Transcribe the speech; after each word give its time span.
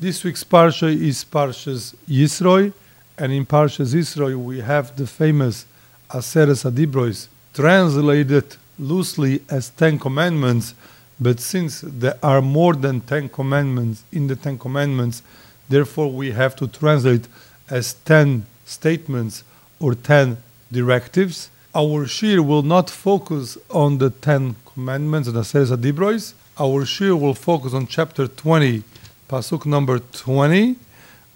This 0.00 0.22
week's 0.22 0.44
parsha 0.44 0.86
is 0.94 1.24
Parshas 1.24 1.92
Yisroi, 2.08 2.72
and 3.18 3.32
in 3.32 3.44
Parshas 3.44 3.92
Yisroi 3.92 4.36
we 4.36 4.60
have 4.60 4.94
the 4.94 5.08
famous 5.08 5.66
Aseres 6.10 6.64
Adibrois, 6.64 7.26
translated 7.52 8.44
loosely 8.78 9.42
as 9.50 9.70
Ten 9.70 9.98
Commandments, 9.98 10.74
but 11.18 11.40
since 11.40 11.80
there 11.84 12.16
are 12.22 12.40
more 12.40 12.74
than 12.74 13.00
Ten 13.00 13.28
Commandments 13.28 14.04
in 14.12 14.28
the 14.28 14.36
Ten 14.36 14.56
Commandments, 14.56 15.20
therefore 15.68 16.12
we 16.12 16.30
have 16.30 16.54
to 16.54 16.68
translate 16.68 17.26
as 17.68 17.94
Ten 17.94 18.46
Statements 18.64 19.42
or 19.80 19.96
Ten 19.96 20.36
Directives. 20.70 21.50
Our 21.74 22.06
shir 22.06 22.40
will 22.40 22.62
not 22.62 22.88
focus 22.88 23.58
on 23.68 23.98
the 23.98 24.10
Ten 24.10 24.54
Commandments 24.64 25.26
and 25.26 25.36
Aseres 25.36 25.76
Adibrois. 25.76 26.34
Our 26.56 26.84
shir 26.84 27.16
will 27.16 27.34
focus 27.34 27.74
on 27.74 27.88
chapter 27.88 28.28
20, 28.28 28.84
pasuk 29.28 29.66
number 29.66 29.98
20. 29.98 30.76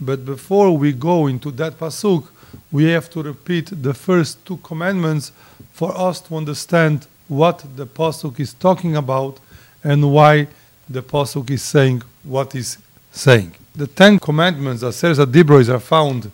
But 0.01 0.25
before 0.25 0.77
we 0.77 0.93
go 0.93 1.27
into 1.27 1.51
that 1.53 1.79
pasuk, 1.79 2.27
we 2.71 2.85
have 2.85 3.09
to 3.11 3.23
repeat 3.23 3.71
the 3.83 3.95
first 3.95 4.45
two 4.45 4.57
commandments 4.59 5.33
for 5.73 5.97
us 5.97 6.21
to 6.23 6.37
understand 6.37 7.07
what 7.29 7.65
the 7.77 7.87
pasuk 7.87 8.41
is 8.41 8.53
talking 8.55 8.97
about 8.97 9.39
and 9.85 10.13
why 10.13 10.49
the 10.89 11.03
pasuk 11.03 11.51
is 11.51 11.63
saying 11.63 12.03
what 12.23 12.55
is 12.55 12.79
saying. 13.11 13.55
The 13.75 13.87
Ten 13.87 14.19
Commandments, 14.19 14.83
Aseres 14.83 15.25
Adibrois, 15.25 15.69
are 15.69 15.81
found 15.81 16.31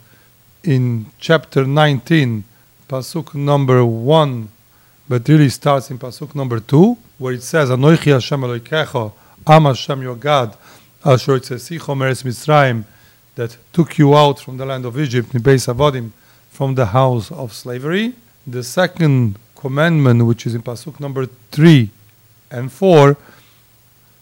in 0.65 1.07
chapter 1.19 1.65
19, 1.65 2.45
pasuk 2.89 3.35
number 3.35 3.85
1, 3.85 4.49
but 5.09 5.29
really 5.29 5.49
starts 5.49 5.91
in 5.91 5.99
pasuk 5.99 6.35
number 6.35 6.59
2, 6.59 6.97
where 7.19 7.35
it 7.35 7.43
says, 7.43 7.71
Anoichi 7.71 8.13
Hashem 8.13 8.41
Eloikecha, 8.41 9.13
Am 9.47 9.65
Hashem 9.65 10.03
your 10.03 10.17
God, 10.17 10.57
Yitzesicho 11.03 11.97
Meres 11.97 12.23
Mitzrayim, 12.23 12.85
that 13.37 13.57
took 13.73 13.99
you 13.99 14.17
out 14.17 14.41
from 14.41 14.57
the 14.57 14.67
land 14.67 14.85
of 14.85 14.99
Egypt, 14.99 15.33
Avodim, 15.33 16.11
from 16.51 16.75
the 16.75 16.87
house 16.87 17.31
of 17.31 17.53
slavery. 17.53 18.15
The 18.47 18.65
second 18.65 19.39
commandment, 19.55 20.27
which 20.27 20.47
is 20.47 20.55
in 20.55 20.63
pasuk 20.63 20.99
number 20.99 21.27
3 21.53 21.91
and 22.51 22.73
4, 22.73 23.17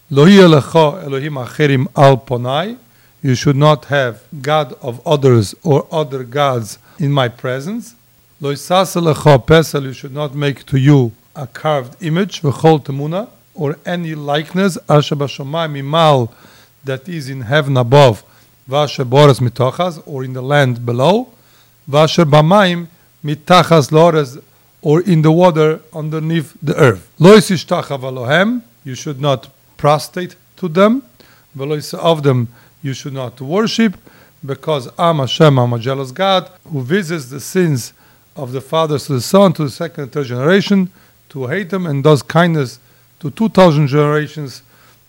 Lo 0.09 0.25
lecha 0.25 1.03
Elohim 1.03 1.33
acherim 1.33 1.87
al 1.95 2.17
ponai, 2.17 2.77
you 3.23 3.33
should 3.33 3.55
not 3.55 3.85
have 3.85 4.23
God 4.41 4.73
of 4.81 5.05
others 5.05 5.55
or 5.63 5.87
other 5.91 6.23
gods 6.23 6.77
in 6.99 7.11
my 7.11 7.27
presence. 7.27 7.95
Pesel, 8.39 9.83
you 9.83 9.93
should 9.93 10.13
not 10.13 10.35
make 10.35 10.63
to 10.67 10.77
you 10.77 11.11
a 11.35 11.47
carved 11.47 12.01
image, 12.03 12.43
or 12.43 13.75
any 13.85 14.13
likeness, 14.13 14.77
asher 14.87 15.15
b'shamayim 15.15 15.81
imal, 15.81 16.31
that 16.87 17.07
is 17.07 17.29
in 17.29 17.41
heaven 17.41 17.77
above, 17.77 18.23
vasher 18.69 19.05
boras 19.05 19.39
mitochas, 19.39 20.01
or 20.05 20.23
in 20.23 20.33
the 20.33 20.41
land 20.41 20.85
below, 20.85 21.29
vasher 21.89 22.25
b'mayim 22.25 22.87
mitachas 23.23 23.91
lores, 23.91 24.41
or 24.81 25.01
in 25.01 25.21
the 25.21 25.31
water 25.31 25.79
underneath 25.93 26.57
the 26.61 26.75
earth. 26.75 27.09
Lo 27.19 27.37
yisishtachav 27.37 27.99
alohem, 27.99 28.61
you 28.83 28.95
should 28.95 29.21
not 29.21 29.49
prostrate 29.77 30.35
to 30.55 30.67
them, 30.67 31.03
v'lo 31.55 31.93
of 31.93 32.23
them 32.23 32.47
you 32.81 32.93
should 32.93 33.13
not 33.13 33.39
worship, 33.39 33.95
because 34.45 34.89
I'm 34.97 35.19
Hashem, 35.19 35.57
I'm 35.57 35.73
a 35.73 35.79
jealous 35.79 36.11
God, 36.11 36.49
who 36.71 36.81
visits 36.81 37.25
the 37.25 37.39
sins 37.39 37.93
of 38.35 38.51
the 38.51 38.61
fathers 38.61 39.07
to 39.07 39.13
the 39.13 39.21
son, 39.21 39.53
to 39.53 39.63
the 39.63 39.69
second 39.69 40.03
and 40.03 40.11
third 40.11 40.27
generation, 40.27 40.91
to 41.29 41.47
hate 41.47 41.69
them, 41.69 41.85
and 41.85 42.03
does 42.03 42.21
kindness 42.21 42.79
to 43.19 43.31
2,000 43.31 43.87
generations 43.87 44.61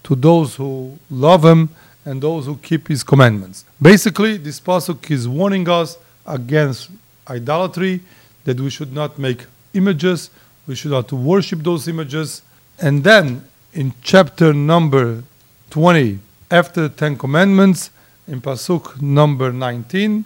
to 0.04 0.14
those 0.14 0.54
who 0.56 0.98
love 1.10 1.44
him 1.44 1.68
and 2.04 2.22
those 2.22 2.46
who 2.46 2.56
keep 2.56 2.88
his 2.88 3.02
commandments. 3.02 3.64
Basically, 3.80 4.36
this 4.36 4.60
pasuk 4.60 5.10
is 5.10 5.28
warning 5.28 5.68
us 5.68 5.98
against 6.26 6.90
idolatry, 7.28 8.00
that 8.44 8.58
we 8.60 8.70
should 8.70 8.92
not 8.92 9.18
make 9.18 9.44
images, 9.74 10.30
we 10.66 10.74
should 10.74 10.90
not 10.90 11.12
worship 11.12 11.60
those 11.62 11.86
images. 11.88 12.42
And 12.78 13.04
then 13.04 13.44
in 13.72 13.92
chapter 14.02 14.52
number 14.52 15.22
20, 15.70 16.18
after 16.50 16.82
the 16.82 16.88
Ten 16.88 17.16
Commandments, 17.18 17.90
in 18.26 18.40
pasuk 18.40 19.00
number 19.02 19.52
19, 19.52 20.24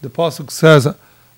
the 0.00 0.10
pasuk 0.10 0.50
says, 0.50 0.88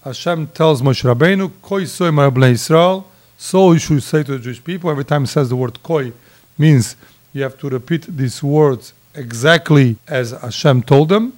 Hashem 0.04 0.48
tells 0.48 0.82
Moshe 0.82 1.02
Rabbeinu, 1.02 1.50
Koi 1.62 1.84
soy 1.84 2.10
Israel, 2.48 3.06
so 3.38 3.72
you 3.72 3.78
should 3.78 4.02
say 4.02 4.22
to 4.22 4.32
the 4.32 4.38
Jewish 4.38 4.62
people. 4.62 4.90
Every 4.90 5.04
time 5.04 5.22
he 5.22 5.26
says 5.26 5.48
the 5.48 5.56
word 5.56 5.82
koi, 5.82 6.12
means 6.56 6.96
you 7.36 7.42
have 7.42 7.58
to 7.58 7.68
repeat 7.68 8.04
these 8.16 8.42
words 8.42 8.94
exactly 9.14 9.98
as 10.08 10.30
Hashem 10.30 10.82
told 10.84 11.10
them. 11.10 11.34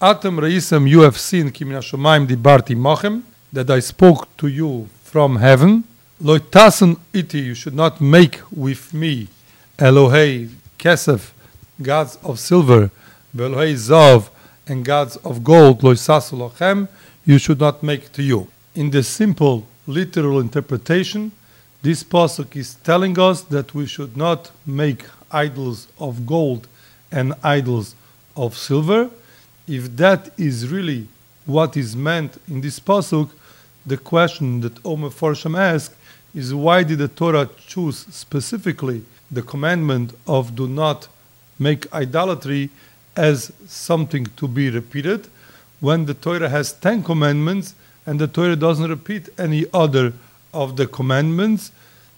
Atem 0.00 0.38
reisem, 0.38 0.88
you 0.88 1.00
have 1.00 1.18
seen 1.18 1.50
ki 1.50 1.64
min 1.64 1.76
hashomayim 1.76 2.28
dibarti 2.28 2.76
mochem, 2.76 3.22
that 3.52 3.68
I 3.68 3.80
spoke 3.80 4.36
to 4.36 4.46
you 4.46 4.88
from 5.02 5.36
heaven. 5.36 5.82
Loitasen 6.22 6.96
iti, 7.12 7.40
you 7.40 7.54
should 7.54 7.74
not 7.74 8.00
make 8.00 8.40
with 8.52 8.94
me 8.94 9.26
Elohei 9.78 10.48
kesef, 10.78 11.32
gods 11.82 12.18
of 12.22 12.38
silver, 12.38 12.92
Velohei 13.36 13.74
zav, 13.74 14.28
and 14.68 14.84
gods 14.84 15.16
of 15.16 15.42
gold, 15.42 15.80
loisasu 15.80 16.38
lochem, 16.38 16.86
you 17.24 17.38
should 17.38 17.58
not 17.58 17.82
make 17.82 18.12
to 18.12 18.22
you. 18.22 18.46
In 18.76 18.90
the 18.90 19.02
simple 19.02 19.66
literal 19.88 20.38
interpretation, 20.38 21.32
this 21.82 22.04
pasuk 22.04 22.54
is 22.54 22.76
telling 22.76 23.18
us 23.18 23.40
that 23.40 23.74
we 23.74 23.86
should 23.86 24.16
not 24.16 24.52
make 24.64 25.02
idols 25.32 25.88
of 25.98 26.26
gold 26.26 26.68
and 27.10 27.34
idols 27.42 27.94
of 28.36 28.56
silver. 28.56 29.10
If 29.66 29.96
that 29.96 30.30
is 30.38 30.68
really 30.68 31.08
what 31.46 31.76
is 31.76 31.96
meant 31.96 32.40
in 32.48 32.60
this 32.60 32.78
pasuk, 32.80 33.30
the 33.84 33.96
question 33.96 34.60
that 34.60 34.84
Omer 34.84 35.10
Forsham 35.10 35.58
asked 35.58 35.94
is 36.34 36.54
why 36.54 36.82
did 36.82 36.98
the 36.98 37.08
Torah 37.08 37.48
choose 37.66 37.98
specifically 38.10 39.04
the 39.30 39.42
commandment 39.42 40.14
of 40.26 40.54
do 40.54 40.68
not 40.68 41.08
make 41.58 41.92
idolatry 41.92 42.70
as 43.16 43.52
something 43.66 44.26
to 44.36 44.48
be 44.48 44.70
repeated 44.70 45.28
when 45.80 46.06
the 46.06 46.14
Torah 46.14 46.48
has 46.48 46.72
10 46.72 47.02
commandments 47.02 47.74
and 48.06 48.18
the 48.18 48.26
Torah 48.26 48.56
doesn't 48.56 48.88
repeat 48.88 49.28
any 49.38 49.66
other 49.74 50.12
of 50.54 50.76
the 50.76 50.86
commandments? 50.86 51.72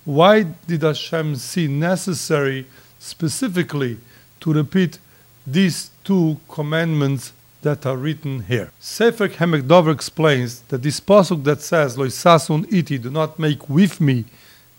Why 0.05 0.43
did 0.67 0.83
Hashem 0.83 1.37
see 1.37 1.67
necessary 1.67 2.67
specifically 3.05 3.99
to 4.41 4.53
repeat 4.53 4.99
these 5.47 5.91
two 6.05 6.39
commandments 6.49 7.33
that 7.63 7.85
are 7.87 7.97
written 7.97 8.43
here? 8.45 8.71
Sefer 8.81 9.29
Davar 9.29 9.93
explains 9.93 10.61
that 10.69 10.83
this 10.83 11.01
pasuk 11.01 11.45
that 11.45 11.61
says, 11.61 11.97
Loisasun 11.97 12.73
iti, 12.73 12.99
do 12.99 13.11
not 13.11 13.39
make 13.39 13.69
with 13.69 14.01
me 14.01 14.25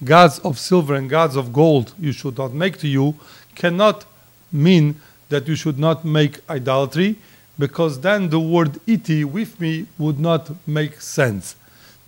gods 0.04 0.40
of 0.40 0.58
silver 0.58 0.96
and 0.96 1.10
gods 1.10 1.36
of 1.36 1.54
gold 1.54 1.94
you 2.00 2.12
should 2.12 2.38
not 2.38 2.54
make 2.54 2.78
to 2.80 2.88
you, 2.88 3.16
cannot 3.54 4.06
mean 4.52 5.00
that 5.30 5.48
you 5.48 5.56
should 5.56 5.80
not 5.80 6.04
make 6.04 6.48
idolatry 6.50 7.16
because 7.58 8.02
then 8.02 8.30
the 8.30 8.40
word 8.40 8.80
iti 8.86 9.24
with 9.24 9.60
me 9.60 9.86
would 9.98 10.20
not 10.20 10.52
make 10.68 11.00
sense. 11.00 11.56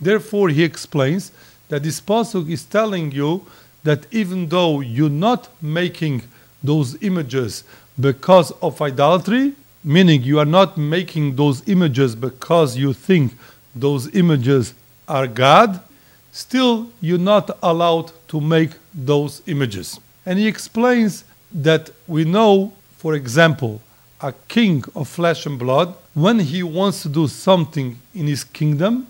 Therefore, 0.00 0.48
he 0.48 0.62
explains 0.62 1.32
that 1.68 1.82
this 1.82 2.00
pasuk 2.00 2.48
is 2.50 2.64
telling 2.64 3.12
you 3.12 3.46
that 3.84 4.06
even 4.12 4.48
though 4.48 4.80
you're 4.80 5.08
not 5.08 5.48
making 5.62 6.22
those 6.62 7.00
images 7.02 7.64
because 7.98 8.50
of 8.62 8.80
idolatry, 8.82 9.52
meaning 9.84 10.22
you 10.22 10.38
are 10.38 10.44
not 10.44 10.76
making 10.76 11.36
those 11.36 11.66
images 11.68 12.14
because 12.14 12.76
you 12.76 12.92
think 12.92 13.32
those 13.74 14.14
images 14.14 14.74
are 15.08 15.26
God, 15.26 15.80
still 16.32 16.90
you're 17.00 17.18
not 17.18 17.56
allowed 17.62 18.12
to 18.28 18.40
make 18.40 18.72
those 18.94 19.42
images. 19.46 19.98
And 20.26 20.38
he 20.38 20.46
explains 20.46 21.24
that 21.52 21.90
we 22.06 22.24
know, 22.24 22.72
for 22.96 23.14
example, 23.14 23.80
a 24.20 24.32
king 24.48 24.84
of 24.94 25.08
flesh 25.08 25.46
and 25.46 25.58
blood, 25.58 25.94
when 26.14 26.40
he 26.40 26.62
wants 26.62 27.02
to 27.02 27.08
do 27.08 27.28
something 27.28 27.98
in 28.14 28.26
his 28.26 28.44
kingdom, 28.44 29.06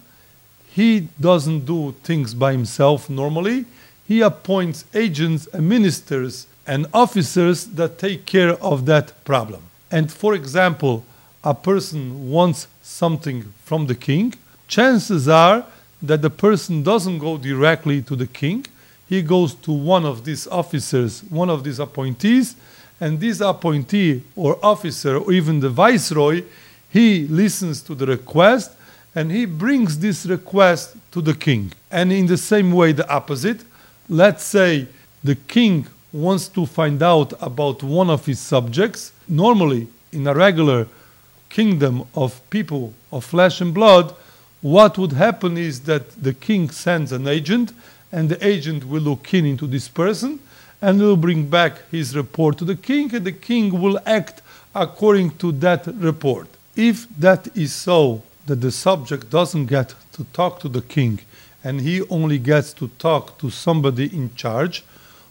he 0.70 1.08
doesn't 1.18 1.64
do 1.64 1.94
things 2.04 2.34
by 2.34 2.52
himself 2.52 3.08
normally. 3.08 3.64
He 4.08 4.22
appoints 4.22 4.86
agents 4.94 5.46
and 5.52 5.68
ministers 5.68 6.46
and 6.66 6.86
officers 6.94 7.66
that 7.66 7.98
take 7.98 8.24
care 8.24 8.54
of 8.54 8.86
that 8.86 9.12
problem. 9.26 9.62
And 9.90 10.10
for 10.10 10.32
example, 10.34 11.04
a 11.44 11.54
person 11.54 12.30
wants 12.30 12.68
something 12.82 13.52
from 13.64 13.86
the 13.86 13.94
king, 13.94 14.32
chances 14.66 15.28
are 15.28 15.66
that 16.00 16.22
the 16.22 16.30
person 16.30 16.82
doesn't 16.82 17.18
go 17.18 17.36
directly 17.36 18.00
to 18.00 18.16
the 18.16 18.26
king. 18.26 18.64
He 19.06 19.20
goes 19.20 19.52
to 19.66 19.72
one 19.72 20.06
of 20.06 20.24
these 20.24 20.46
officers, 20.46 21.22
one 21.24 21.50
of 21.50 21.62
these 21.62 21.78
appointees, 21.78 22.56
and 23.00 23.20
this 23.20 23.40
appointee 23.40 24.22
or 24.34 24.58
officer 24.62 25.18
or 25.18 25.32
even 25.32 25.60
the 25.60 25.68
viceroy 25.68 26.42
he 26.90 27.26
listens 27.28 27.82
to 27.82 27.94
the 27.94 28.06
request 28.06 28.72
and 29.14 29.30
he 29.30 29.44
brings 29.44 29.98
this 29.98 30.24
request 30.24 30.96
to 31.12 31.20
the 31.20 31.34
king 31.34 31.72
and 31.90 32.10
in 32.10 32.26
the 32.26 32.38
same 32.38 32.72
way 32.72 32.92
the 32.92 33.08
opposite 33.08 33.60
let's 34.08 34.44
say 34.44 34.86
the 35.22 35.34
king 35.34 35.86
wants 36.12 36.48
to 36.48 36.66
find 36.66 37.02
out 37.02 37.32
about 37.40 37.82
one 37.82 38.08
of 38.08 38.26
his 38.26 38.38
subjects 38.38 39.12
normally 39.28 39.88
in 40.12 40.26
a 40.26 40.34
regular 40.34 40.86
kingdom 41.50 42.04
of 42.14 42.40
people 42.50 42.94
of 43.12 43.24
flesh 43.24 43.60
and 43.60 43.74
blood, 43.74 44.14
what 44.60 44.98
would 44.98 45.12
happen 45.12 45.56
is 45.56 45.80
that 45.80 46.10
the 46.22 46.32
king 46.32 46.70
sends 46.70 47.12
an 47.12 47.26
agent, 47.26 47.72
and 48.10 48.28
the 48.28 48.46
agent 48.46 48.84
will 48.86 49.02
look 49.02 49.32
in 49.34 49.44
into 49.44 49.66
this 49.66 49.88
person 49.88 50.40
and 50.80 50.98
will 50.98 51.16
bring 51.16 51.48
back 51.48 51.88
his 51.90 52.16
report 52.16 52.58
to 52.58 52.64
the 52.64 52.76
king, 52.76 53.14
and 53.14 53.24
the 53.24 53.32
king 53.32 53.80
will 53.80 53.98
act 54.06 54.40
according 54.74 55.30
to 55.38 55.52
that 55.52 55.86
report. 55.86 56.48
If 56.76 57.06
that 57.18 57.56
is 57.56 57.74
so, 57.74 58.22
that 58.46 58.62
the 58.62 58.70
subject 58.70 59.28
doesn't 59.28 59.66
get 59.66 59.94
to 60.12 60.24
talk 60.32 60.58
to 60.60 60.68
the 60.68 60.80
king 60.80 61.20
and 61.64 61.80
he 61.80 62.02
only 62.08 62.38
gets 62.38 62.72
to 62.74 62.88
talk 62.98 63.38
to 63.38 63.50
somebody 63.50 64.06
in 64.14 64.34
charge, 64.34 64.84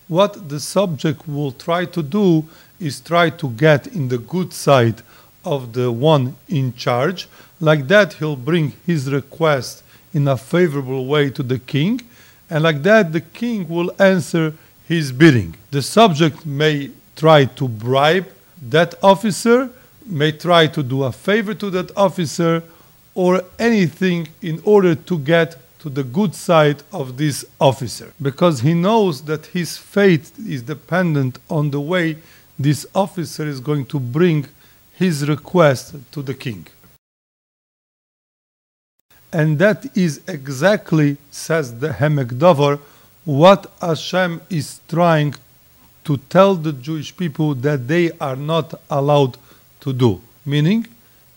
what 0.07 0.49
the 0.49 0.59
subject 0.59 1.27
will 1.27 1.51
try 1.51 1.85
to 1.85 2.01
do 2.01 2.45
is 2.79 2.99
try 2.99 3.29
to 3.29 3.49
get 3.49 3.87
in 3.87 4.07
the 4.07 4.17
good 4.17 4.53
side 4.53 5.01
of 5.43 5.73
the 5.73 5.91
one 5.91 6.35
in 6.47 6.73
charge. 6.73 7.27
Like 7.59 7.87
that, 7.87 8.13
he'll 8.13 8.35
bring 8.35 8.73
his 8.85 9.11
request 9.11 9.83
in 10.13 10.27
a 10.27 10.37
favorable 10.37 11.05
way 11.05 11.29
to 11.31 11.43
the 11.43 11.59
king, 11.59 12.01
and 12.49 12.63
like 12.63 12.83
that, 12.83 13.11
the 13.11 13.21
king 13.21 13.67
will 13.67 13.91
answer 13.99 14.53
his 14.87 15.11
bidding. 15.11 15.55
The 15.71 15.81
subject 15.81 16.45
may 16.45 16.91
try 17.15 17.45
to 17.45 17.67
bribe 17.67 18.27
that 18.69 18.95
officer, 19.03 19.69
may 20.05 20.31
try 20.31 20.67
to 20.67 20.81
do 20.81 21.03
a 21.03 21.11
favor 21.11 21.53
to 21.55 21.69
that 21.71 21.91
officer, 21.97 22.63
or 23.13 23.43
anything 23.59 24.27
in 24.41 24.61
order 24.63 24.95
to 24.95 25.19
get 25.19 25.57
to 25.87 25.93
the 25.93 26.03
good 26.03 26.35
side 26.35 26.83
of 26.91 27.15
this 27.15 27.45
officer 27.61 28.11
because 28.21 28.59
he 28.59 28.73
knows 28.73 29.21
that 29.21 29.45
his 29.57 29.77
fate 29.77 30.29
is 30.45 30.61
dependent 30.63 31.39
on 31.49 31.71
the 31.71 31.79
way 31.79 32.17
this 32.59 32.85
officer 32.93 33.45
is 33.47 33.61
going 33.61 33.85
to 33.85 33.97
bring 33.97 34.45
his 34.95 35.25
request 35.29 35.95
to 36.11 36.21
the 36.21 36.33
king. 36.33 36.67
And 39.31 39.59
that 39.59 39.79
is 39.95 40.19
exactly, 40.27 41.15
says 41.31 41.79
the 41.79 41.93
Ha'amek 41.93 42.31
Davar, 42.43 42.79
what 43.23 43.71
Hashem 43.81 44.41
is 44.49 44.81
trying 44.89 45.35
to 46.03 46.17
tell 46.17 46.55
the 46.55 46.73
Jewish 46.73 47.15
people 47.15 47.55
that 47.55 47.87
they 47.87 48.11
are 48.19 48.35
not 48.35 48.73
allowed 48.89 49.37
to 49.81 49.93
do. 49.93 50.21
Meaning 50.45 50.87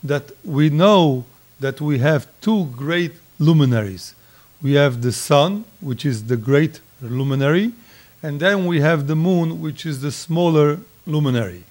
that 0.02 0.32
we 0.44 0.70
know 0.70 1.25
that 1.61 1.81
we 1.81 1.99
have 1.99 2.26
two 2.41 2.64
great 2.76 3.12
luminaries. 3.38 4.14
We 4.62 4.75
have 4.75 5.03
the 5.03 5.12
sun, 5.12 5.65
which 5.81 6.05
is 6.05 6.25
the 6.25 6.37
great 6.37 6.81
luminary, 7.01 7.73
and 8.23 8.39
then 8.41 8.67
we 8.67 8.81
have 8.81 9.07
the 9.07 9.17
moon, 9.17 9.61
which 9.61 9.87
is 9.87 10.01
the 10.01 10.12
smaller 10.12 10.81
luminary. 11.07 11.65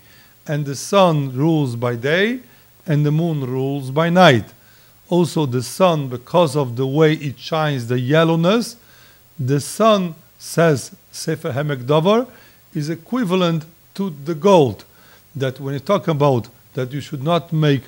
And 0.47 0.65
the 0.65 0.75
sun 0.75 1.35
rules 1.35 1.75
by 1.75 1.95
day, 1.95 2.39
and 2.87 3.05
the 3.05 3.11
moon 3.11 3.45
rules 3.45 3.91
by 3.91 4.09
night. 4.09 4.45
Also, 5.09 5.45
the 5.45 5.61
sun, 5.61 6.07
because 6.07 6.55
of 6.55 6.75
the 6.75 6.87
way 6.87 7.13
it 7.13 7.39
shines, 7.39 7.87
the 7.87 7.99
yellowness, 7.99 8.75
the 9.39 9.59
sun, 9.59 10.15
says 10.39 10.95
Sefer 11.11 11.51
Ha'amek 11.51 11.83
Davar, 11.83 12.27
is 12.73 12.89
equivalent 12.89 13.65
to 13.93 14.09
the 14.25 14.33
gold. 14.33 14.85
That 15.35 15.59
when 15.59 15.73
you 15.75 15.79
talk 15.79 16.07
about 16.07 16.49
that 16.73 16.91
you 16.91 17.01
should 17.01 17.23
not 17.23 17.53
make 17.53 17.83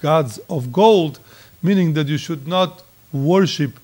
gods 0.00 0.38
of 0.48 0.72
gold, 0.72 1.18
meaning 1.62 1.94
that 1.94 2.06
you 2.06 2.18
should 2.18 2.46
not 2.46 2.82
worship 3.12 3.78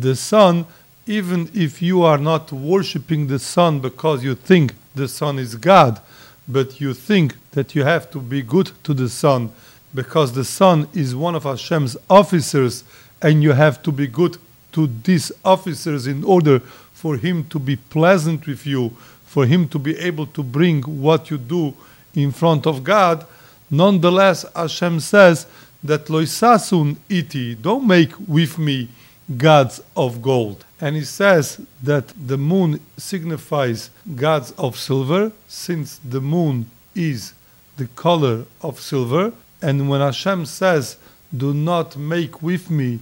the 0.00 0.16
sun, 0.16 0.66
even 1.06 1.50
if 1.54 1.80
you 1.80 2.02
are 2.02 2.18
not 2.18 2.52
worshiping 2.52 3.26
the 3.26 3.38
sun 3.38 3.80
because 3.80 4.24
you 4.24 4.34
think 4.34 4.74
the 4.94 5.08
sun 5.08 5.38
is 5.38 5.54
God, 5.54 6.00
but 6.48 6.80
you 6.80 6.94
think 6.94 7.36
that 7.52 7.74
you 7.74 7.84
have 7.84 8.10
to 8.10 8.20
be 8.20 8.42
good 8.42 8.70
to 8.84 8.94
the 8.94 9.08
sun 9.08 9.50
because 9.94 10.32
the 10.32 10.44
sun 10.44 10.88
is 10.92 11.14
one 11.14 11.34
of 11.34 11.44
Hashem's 11.44 11.96
officers 12.10 12.84
and 13.22 13.42
you 13.42 13.52
have 13.52 13.82
to 13.82 13.92
be 13.92 14.06
good 14.06 14.36
to 14.72 14.88
these 15.04 15.32
officers 15.44 16.06
in 16.06 16.22
order 16.24 16.60
for 16.60 17.16
him 17.16 17.44
to 17.48 17.58
be 17.58 17.76
pleasant 17.76 18.46
with 18.46 18.66
you, 18.66 18.90
for 19.24 19.46
him 19.46 19.68
to 19.68 19.78
be 19.78 19.96
able 19.98 20.26
to 20.26 20.42
bring 20.42 20.82
what 20.82 21.30
you 21.30 21.38
do 21.38 21.74
in 22.14 22.30
front 22.30 22.66
of 22.66 22.84
God. 22.84 23.26
Nonetheless, 23.70 24.44
Hashem 24.54 25.00
says 25.00 25.46
that 25.82 26.06
loisasun 26.06 26.96
iti, 27.08 27.54
don't 27.54 27.86
make 27.86 28.12
with 28.28 28.58
me 28.58 28.88
gods 29.36 29.82
of 29.96 30.22
gold. 30.22 30.64
And 30.80 30.94
he 30.94 31.04
says 31.04 31.60
that 31.82 32.12
the 32.26 32.36
moon 32.36 32.80
signifies 32.96 33.90
gods 34.14 34.52
of 34.52 34.76
silver, 34.76 35.32
since 35.48 35.98
the 35.98 36.20
moon 36.20 36.70
is 36.94 37.32
the 37.76 37.86
color 37.88 38.44
of 38.60 38.80
silver. 38.80 39.32
And 39.62 39.88
when 39.88 40.00
Hashem 40.00 40.46
says, 40.46 40.96
Do 41.36 41.54
not 41.54 41.96
make 41.96 42.42
with 42.42 42.70
me 42.70 43.00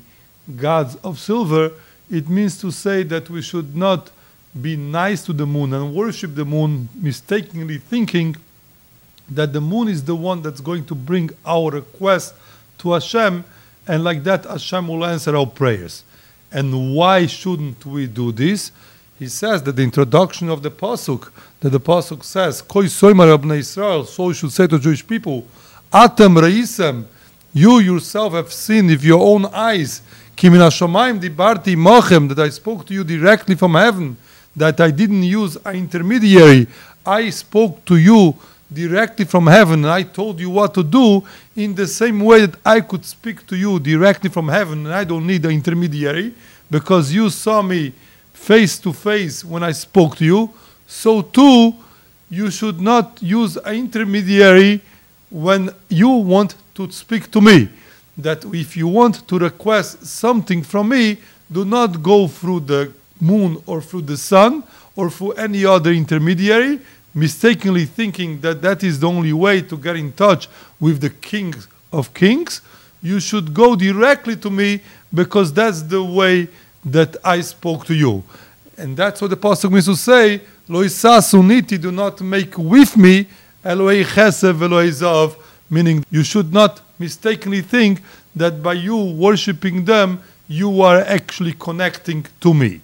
gods 0.57 0.97
of 0.97 1.19
silver, 1.19 1.73
it 2.11 2.29
means 2.29 2.61
to 2.61 2.71
say 2.71 3.03
that 3.05 3.29
we 3.29 3.43
should 3.43 3.75
not 3.75 4.11
be 4.61 4.77
nice 4.77 5.25
to 5.25 5.33
the 5.33 5.47
moon 5.47 5.73
and 5.75 5.95
worship 5.95 6.35
the 6.35 6.45
moon, 6.45 6.89
mistakenly 6.95 7.79
thinking 7.79 8.37
that 9.29 9.53
the 9.53 9.61
moon 9.61 9.89
is 9.89 10.05
the 10.05 10.15
one 10.15 10.43
that's 10.43 10.61
going 10.61 10.85
to 10.85 10.95
bring 10.95 11.31
our 11.45 11.71
request 11.71 12.35
to 12.79 12.93
Hashem, 12.93 13.45
and 13.87 14.05
like 14.05 14.23
that, 14.25 14.45
Hashem 14.45 14.87
will 14.87 15.05
answer 15.05 15.37
our 15.37 15.47
prayers. 15.47 16.05
And 16.55 16.95
why 16.95 17.27
shouldn't 17.27 17.85
we 17.85 18.07
do 18.07 18.31
this? 18.31 18.71
He 19.19 19.27
says 19.27 19.61
that 19.65 19.75
the 19.75 19.83
introduction 19.83 20.49
of 20.49 20.63
the 20.63 20.71
pasuk, 20.71 21.31
that 21.59 21.71
the 21.71 21.81
pasuk 21.81 22.23
says, 22.23 22.63
"Koi 22.63 22.85
soimer 22.85 23.37
abnei 23.37 23.59
Israel," 23.59 24.05
so 24.05 24.29
you 24.29 24.35
should 24.35 24.53
say 24.53 24.69
to 24.69 24.79
Jewish 24.79 25.05
people, 25.05 25.45
"Atem 25.93 26.39
reisem," 26.41 27.07
you 27.53 27.81
yourself 27.81 28.35
have 28.35 28.53
seen 28.53 28.87
with 28.87 29.03
your 29.03 29.21
own 29.21 29.47
eyes, 29.53 30.03
"Kimin 30.37 30.61
hashamayim 30.61 31.21
dibarti 31.21 31.77
mochem," 31.77 32.29
that 32.29 32.39
I 32.39 32.51
spoke 32.51 32.87
to 32.87 32.95
you 32.95 33.03
directly 33.03 33.57
from 33.57 33.75
heaven, 33.75 34.17
that 34.55 34.81
I 34.81 34.93
didn't 34.93 35.25
use 35.25 35.59
an 35.65 35.75
intermediary. 35.75 36.69
I 37.05 37.31
spoke 37.31 37.85
to 37.87 37.97
you 37.97 38.37
directly 38.73 39.25
from 39.25 39.47
heaven 39.47 39.85
and 39.85 39.93
I 39.93 40.03
told 40.03 40.41
you 40.41 40.51
what 40.51 40.75
to 40.75 40.83
do 40.83 41.23
in 41.55 41.75
the 41.75 41.87
same 41.87 42.21
way 42.21 42.47
that 42.47 42.59
I 42.65 42.81
could 42.81 43.05
speak 43.05 43.47
to 43.47 43.57
you 43.57 43.79
directly 43.79 44.31
from 44.31 44.49
heaven 44.49 44.87
and 44.87 44.95
I 44.95 45.05
don't 45.05 45.27
need 45.27 45.45
an 45.45 45.53
intermediary 45.53 46.35
because 46.71 47.13
you 47.13 47.31
saw 47.31 47.63
me 47.63 47.93
face 48.33 48.79
to 48.79 48.93
face 48.93 49.45
when 49.45 49.63
I 49.63 49.73
spoke 49.73 50.17
to 50.17 50.25
you, 50.25 50.51
so 50.87 51.23
too 51.23 51.75
you 52.31 52.51
should 52.51 52.81
not 52.81 53.19
use 53.23 53.57
an 53.57 53.75
intermediary 53.75 54.81
when 55.31 55.71
you 55.89 56.09
want 56.09 56.55
to 56.75 56.91
speak 56.91 57.31
to 57.31 57.41
me. 57.41 57.69
That 58.19 58.45
if 58.45 58.77
you 58.77 58.89
want 58.89 59.27
to 59.29 59.39
request 59.39 60.07
something 60.07 60.63
from 60.63 60.89
me, 60.91 61.19
do 61.51 61.65
not 61.65 62.03
go 62.03 62.29
through 62.29 62.61
the 62.61 62.93
moon 63.21 63.63
or 63.67 63.81
through 63.81 64.03
the 64.03 64.17
sun 64.17 64.63
or 64.97 65.11
through 65.11 65.33
any 65.33 65.65
other 65.65 65.91
intermediary, 65.91 66.81
mistakenly 67.15 67.85
thinking 67.85 68.41
that 68.41 68.61
that 68.63 68.83
is 68.83 68.99
the 69.01 69.09
only 69.09 69.33
way 69.33 69.63
to 69.63 69.77
get 69.77 69.97
in 69.97 70.13
touch 70.13 70.49
with 70.81 71.01
the 71.01 71.11
King 71.11 71.55
of 71.93 72.13
Kings, 72.13 72.61
you 73.03 73.21
should 73.21 73.55
go 73.55 73.77
directly 73.77 74.37
to 74.37 74.51
me 74.51 74.81
because 75.13 75.53
that's 75.53 75.83
the 75.83 76.03
way 76.03 76.49
that 76.85 77.17
I 77.25 77.41
spoke 77.41 77.87
to 77.87 77.95
you. 77.95 78.25
And 78.77 78.97
that's 78.97 79.21
what 79.21 79.31
the 79.31 79.37
Pasuk 79.37 79.71
means 79.71 79.85
to 79.87 79.95
say, 79.95 80.41
Lo 80.69 80.83
suniti, 80.83 81.81
do 81.81 81.93
not 81.93 82.21
make 82.21 82.57
with 82.59 82.97
me 82.97 83.27
Elohei 83.65 84.05
Chesef 84.05 84.55
Elohei 84.55 84.89
Zav, 84.89 85.37
meaning 85.71 86.05
you 86.11 86.23
should 86.23 86.53
not 86.53 86.81
mistakenly 86.99 87.61
think 87.61 88.01
that 88.35 88.63
by 88.63 88.73
you 88.73 88.97
worshipping 88.97 89.85
them, 89.85 90.21
you 90.49 90.83
are 90.83 91.01
actually 91.01 91.53
connecting 91.53 92.27
to 92.41 92.53
me. 92.53 92.81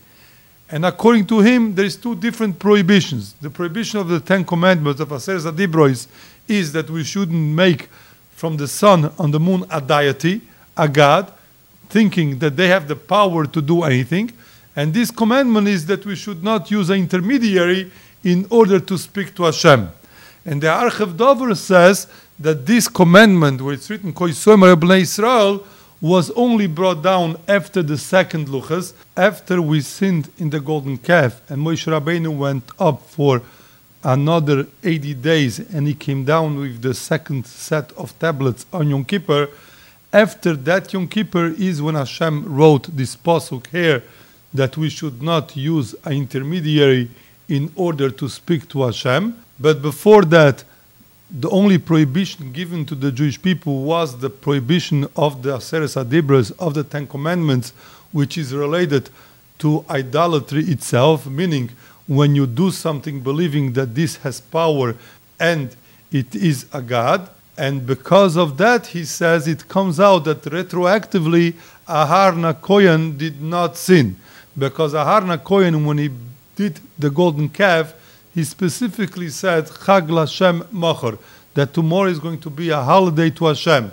And 0.73 0.87
according 0.87 1.27
to 1.27 1.41
him, 1.41 1.75
there 1.75 1.85
is 1.85 1.97
two 1.97 2.15
different 2.15 2.59
prohibitions. 2.59 3.35
The 3.41 3.51
prohibition 3.51 3.99
of 3.99 4.09
the 4.09 4.21
Ten 4.21 4.45
Commandments 4.45 5.01
of 5.01 5.09
Aseret 5.09 5.51
Adibrois 5.53 6.07
is 6.47 6.73
that 6.73 6.89
we 6.89 7.03
shouldn't 7.03 7.55
make 7.55 7.89
from 8.37 8.57
the 8.57 8.69
sun 8.69 9.13
and 9.19 9.35
the 9.35 9.41
moon 9.41 9.65
a 9.69 9.81
deity, 9.81 10.43
a 10.77 10.89
god, 10.89 11.33
thinking 11.89 12.39
that 12.39 12.57
they 12.57 12.69
have 12.69 12.87
the 12.87 12.95
power 12.95 13.47
to 13.47 13.61
do 13.61 13.83
anything. 13.83 14.31
And 14.77 14.95
this 14.95 15.11
commandment 15.11 15.67
is 15.67 15.87
that 15.87 16.07
we 16.07 16.15
should 16.15 16.45
not 16.45 16.71
use 16.71 16.89
an 16.89 17.01
intermediary 17.01 17.91
in 18.23 18.47
order 18.49 18.79
to 18.79 18.97
speak 18.97 19.35
to 19.35 19.45
Hashem. 19.45 19.91
And 20.47 20.63
the 20.63 20.73
Ha'amek 20.73 21.17
Davar 21.17 21.57
says 21.57 22.07
that 22.39 22.65
this 22.65 22.87
commandment, 22.87 23.61
where 23.61 23.75
it's 23.75 23.91
written, 23.91 24.13
Koi 24.13 24.29
Israel, 24.29 25.67
was 26.01 26.31
only 26.31 26.67
brought 26.67 27.03
down 27.03 27.39
after 27.47 27.83
the 27.83 27.99
second 27.99 28.49
luchas, 28.49 28.95
after 29.17 29.61
we 29.61 29.81
sinned 29.81 30.31
in 30.39 30.51
the 30.51 30.61
golden 30.61 30.97
calf, 30.97 31.43
and 31.51 31.59
Moshe 31.59 31.87
Rabbeinu 31.87 32.35
went 32.35 32.65
up 32.79 33.03
for 33.03 33.43
another 34.03 34.67
80 34.83 35.15
days, 35.15 35.59
and 35.59 35.87
he 35.87 35.95
came 35.95 36.25
down 36.25 36.59
with 36.59 36.81
the 36.81 36.95
second 36.95 37.47
set 37.47 37.93
of 37.93 38.19
tablets 38.19 38.65
on 38.73 38.89
Yom 38.89 39.05
Kippur. 39.05 39.49
After 40.13 40.55
that 40.55 40.93
Yom 40.93 41.07
Kippur 41.07 41.55
is 41.59 41.83
when 41.83 41.95
Hashem 41.95 42.53
wrote 42.55 42.97
this 42.97 43.15
pasuk 43.15 43.67
here 43.67 44.03
that 44.55 44.77
we 44.77 44.89
should 44.89 45.23
not 45.23 45.55
use 45.55 45.95
an 46.05 46.13
intermediary 46.13 47.11
in 47.49 47.71
order 47.77 48.11
to 48.11 48.29
speak 48.29 48.69
to 48.71 48.85
Hashem. 48.85 49.37
But 49.59 49.83
before 49.83 50.25
that, 50.27 50.65
the 51.31 51.49
only 51.51 51.79
prohibition 51.79 52.53
given 52.53 52.85
to 52.87 52.95
the 52.95 53.13
Jewish 53.13 53.41
people 53.41 53.83
was 53.83 54.19
the 54.19 54.31
prohibition 54.31 55.07
of 55.17 55.43
the 55.43 55.51
Aseres 55.59 55.97
Adibras, 56.03 56.53
of 56.59 56.75
the 56.75 56.83
Ten 56.83 57.07
Commandments, 57.07 57.73
which 58.13 58.37
is 58.37 58.53
related 58.53 59.11
to 59.61 59.85
idolatry 59.89 60.65
itself, 60.65 61.27
meaning 61.27 61.71
when 62.07 62.35
you 62.35 62.47
do 62.47 62.71
something 62.71 63.21
believing 63.21 63.73
that 63.75 63.95
this 63.95 64.17
has 64.17 64.41
power 64.41 64.97
and 65.39 65.77
it 66.11 66.35
is 66.35 66.67
a 66.73 66.83
God. 66.83 67.31
And 67.57 67.87
because 67.87 68.37
of 68.37 68.57
that, 68.57 68.87
he 68.87 69.05
says 69.05 69.47
it 69.47 69.69
comes 69.69 70.01
out 70.01 70.25
that 70.25 70.43
retroactively 70.43 71.55
Aharon 71.87 72.55
HaKohen 72.55 73.17
did 73.17 73.41
not 73.41 73.77
sin. 73.77 74.17
Because 74.59 74.95
Aharon 74.95 75.39
HaKohen, 75.39 75.85
when 75.85 75.99
he 75.99 76.11
did 76.57 76.81
the 76.99 77.11
golden 77.11 77.49
calf, 77.49 77.95
he 78.35 78.45
specifically 78.45 79.29
said, 79.29 79.67
Chag 79.67 80.09
Lashem 80.09 80.71
Machar, 80.73 81.19
that 81.55 81.75
tomorrow 81.75 82.09
is 82.09 82.19
going 82.19 82.41
to 82.41 82.51
be 82.51 82.71
a 82.71 82.81
holiday 82.81 83.31
to 83.31 83.47
Hashem. 83.47 83.91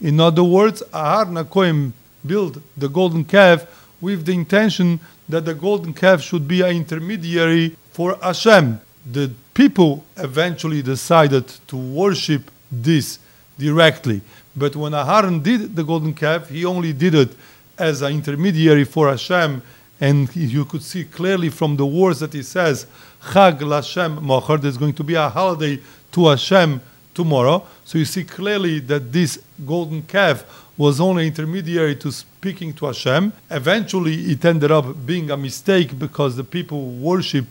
In 0.00 0.20
other 0.20 0.44
words, 0.44 0.82
Aharon 0.92 1.44
HaKohen 1.44 1.92
built 2.24 2.58
the 2.76 2.88
golden 2.88 3.24
calf 3.24 3.66
with 4.00 4.24
the 4.26 4.32
intention 4.32 5.00
that 5.28 5.44
the 5.44 5.54
golden 5.54 5.92
calf 5.92 6.22
should 6.22 6.46
be 6.46 6.60
an 6.60 6.76
intermediary 6.76 7.76
for 7.92 8.16
Hashem. 8.22 8.80
The 9.10 9.32
people 9.54 10.04
eventually 10.16 10.82
decided 10.82 11.48
to 11.68 11.76
worship 11.76 12.50
this 12.70 13.18
directly. 13.58 14.20
But 14.54 14.76
when 14.76 14.92
Aharon 14.92 15.42
did 15.42 15.74
the 15.74 15.82
golden 15.82 16.14
calf, 16.14 16.48
he 16.48 16.64
only 16.64 16.92
did 16.92 17.14
it 17.14 17.34
as 17.78 18.02
an 18.02 18.12
intermediary 18.12 18.84
for 18.84 19.08
Hashem. 19.08 19.62
And 20.00 20.34
you 20.36 20.64
could 20.64 20.82
see 20.82 21.04
clearly 21.04 21.50
from 21.50 21.76
the 21.76 21.86
words 21.86 22.20
that 22.20 22.32
he 22.32 22.42
says, 22.42 22.86
Chag 23.22 23.58
Lashem 23.60 24.20
Mocher, 24.20 24.60
there's 24.60 24.76
going 24.76 24.94
to 24.94 25.04
be 25.04 25.14
a 25.14 25.28
holiday 25.28 25.80
to 26.12 26.28
Hashem 26.28 26.80
tomorrow. 27.14 27.66
So 27.84 27.98
you 27.98 28.04
see 28.04 28.24
clearly 28.24 28.78
that 28.80 29.12
this 29.12 29.40
golden 29.66 30.02
calf 30.02 30.44
was 30.76 31.00
only 31.00 31.26
intermediary 31.26 31.96
to 31.96 32.12
speaking 32.12 32.72
to 32.74 32.86
Hashem. 32.86 33.32
Eventually, 33.50 34.14
it 34.32 34.44
ended 34.44 34.70
up 34.70 35.04
being 35.04 35.30
a 35.30 35.36
mistake 35.36 35.98
because 35.98 36.36
the 36.36 36.44
people 36.44 36.92
worship 36.92 37.46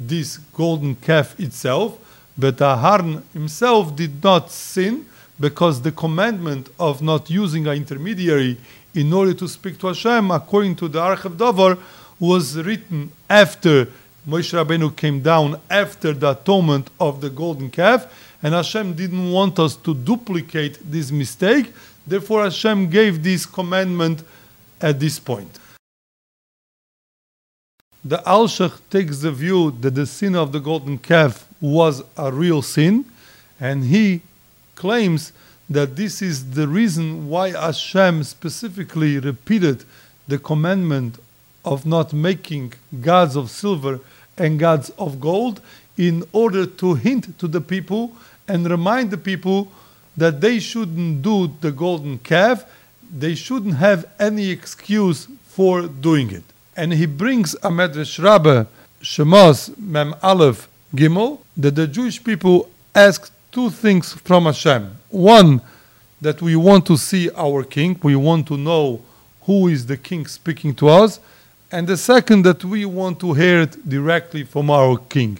this 0.00 0.38
golden 0.52 0.96
calf 0.96 1.38
itself. 1.38 1.98
But 2.36 2.56
Aharon 2.56 3.22
himself 3.32 3.94
did 3.94 4.24
not 4.24 4.50
sin 4.50 5.06
because 5.38 5.82
the 5.82 5.92
commandment 5.92 6.70
of 6.78 7.02
not 7.02 7.30
using 7.30 7.66
an 7.68 7.76
intermediary 7.76 8.58
in 8.94 9.12
order 9.12 9.34
to 9.34 9.48
speak 9.48 9.78
to 9.78 9.88
Hashem, 9.88 10.30
according 10.30 10.76
to 10.76 10.88
the 10.88 11.00
Ha'amek 11.00 11.36
Davar, 11.36 11.78
was 12.18 12.56
written 12.56 13.10
after 13.28 13.88
Moshe 14.28 14.52
Rabbeinu 14.52 14.94
came 14.96 15.20
down 15.20 15.58
after 15.68 16.12
the 16.12 16.30
atonement 16.30 16.88
of 17.00 17.20
the 17.20 17.28
golden 17.28 17.70
calf, 17.70 18.06
and 18.42 18.54
Hashem 18.54 18.94
didn't 18.94 19.32
want 19.32 19.58
us 19.58 19.74
to 19.76 19.94
duplicate 19.94 20.78
this 20.88 21.10
mistake. 21.10 21.72
Therefore, 22.06 22.44
Hashem 22.44 22.88
gave 22.88 23.22
this 23.22 23.46
commandment 23.46 24.22
at 24.80 25.00
this 25.00 25.18
point. 25.18 25.58
The 28.04 28.18
Alshich 28.18 28.78
takes 28.90 29.20
the 29.20 29.32
view 29.32 29.70
that 29.80 29.94
the 29.94 30.06
sin 30.06 30.34
of 30.34 30.52
the 30.52 30.60
golden 30.60 30.98
calf 30.98 31.46
was 31.60 32.02
a 32.16 32.32
real 32.32 32.62
sin, 32.62 33.04
and 33.60 33.84
he 33.84 34.22
claims 34.74 35.32
that 35.74 35.96
this 35.96 36.22
is 36.22 36.50
the 36.52 36.68
reason 36.68 37.28
why 37.28 37.50
Hashem 37.50 38.24
specifically 38.24 39.18
repeated 39.18 39.84
the 40.28 40.38
commandment 40.38 41.18
of 41.64 41.86
not 41.86 42.12
making 42.12 42.74
gods 43.00 43.36
of 43.36 43.50
silver 43.50 44.00
and 44.36 44.58
gods 44.58 44.90
of 44.98 45.20
gold 45.20 45.60
in 45.96 46.24
order 46.32 46.66
to 46.66 46.94
hint 46.94 47.38
to 47.38 47.46
the 47.46 47.60
people 47.60 48.12
and 48.48 48.68
remind 48.68 49.10
the 49.10 49.18
people 49.18 49.70
that 50.16 50.40
they 50.40 50.58
shouldn't 50.58 51.22
do 51.22 51.52
the 51.60 51.72
golden 51.72 52.18
calf, 52.18 52.64
they 53.16 53.34
shouldn't 53.34 53.76
have 53.76 54.06
any 54.18 54.50
excuse 54.50 55.28
for 55.46 55.82
doing 55.82 56.30
it. 56.30 56.44
And 56.76 56.92
he 56.92 57.06
brings 57.06 57.54
a 57.56 57.70
Medrash 57.70 58.22
Rabbah, 58.22 58.64
Shemos 59.02 59.76
Mem 59.78 60.14
Aleph 60.22 60.68
Gimel, 60.94 61.40
that 61.56 61.74
the 61.74 61.86
Jewish 61.86 62.22
people 62.22 62.70
asked 62.94 63.32
two 63.52 63.68
things 63.70 64.14
from 64.14 64.46
Hashem. 64.46 64.96
One, 65.10 65.60
that 66.22 66.40
we 66.40 66.56
want 66.56 66.86
to 66.86 66.96
see 66.96 67.30
our 67.36 67.64
king, 67.64 67.98
we 68.02 68.16
want 68.16 68.46
to 68.46 68.56
know 68.56 69.02
who 69.42 69.68
is 69.68 69.86
the 69.86 69.96
king 69.96 70.24
speaking 70.26 70.74
to 70.76 70.88
us. 70.88 71.20
And 71.70 71.86
the 71.86 71.96
second, 71.96 72.42
that 72.44 72.64
we 72.64 72.84
want 72.84 73.18
to 73.20 73.32
hear 73.34 73.62
it 73.62 73.88
directly 73.88 74.44
from 74.44 74.70
our 74.70 74.96
king, 74.98 75.38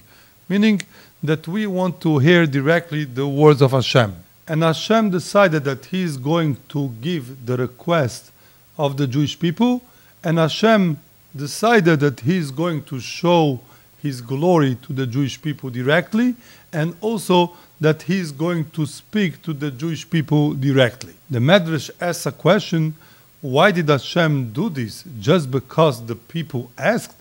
meaning 0.48 0.82
that 1.22 1.46
we 1.46 1.66
want 1.66 2.00
to 2.00 2.18
hear 2.18 2.46
directly 2.46 3.04
the 3.04 3.26
words 3.26 3.62
of 3.62 3.70
Hashem. 3.70 4.14
And 4.48 4.62
Hashem 4.62 5.10
decided 5.10 5.62
that 5.64 5.86
He 5.86 6.02
is 6.02 6.16
going 6.16 6.56
to 6.70 6.88
give 7.00 7.46
the 7.46 7.56
request 7.56 8.32
of 8.76 8.96
the 8.96 9.06
Jewish 9.06 9.38
people, 9.38 9.82
and 10.24 10.38
Hashem 10.38 10.98
decided 11.36 12.00
that 12.00 12.20
He 12.20 12.38
is 12.38 12.50
going 12.50 12.82
to 12.84 12.98
show 12.98 13.60
His 14.02 14.20
glory 14.20 14.76
to 14.82 14.92
the 14.92 15.06
Jewish 15.06 15.40
people 15.40 15.70
directly, 15.70 16.34
and 16.72 16.96
also 17.00 17.52
that 17.82 18.02
He 18.02 18.20
is 18.20 18.30
going 18.30 18.70
to 18.70 18.86
speak 18.86 19.42
to 19.42 19.52
the 19.52 19.70
Jewish 19.70 20.08
people 20.08 20.54
directly. 20.54 21.14
The 21.28 21.40
Medrash 21.40 21.90
asks 22.00 22.26
a 22.26 22.32
question 22.32 22.94
why 23.40 23.72
did 23.72 23.88
Hashem 23.88 24.52
do 24.52 24.70
this? 24.70 25.04
Just 25.18 25.50
because 25.50 26.06
the 26.06 26.14
people 26.14 26.70
asked? 26.78 27.18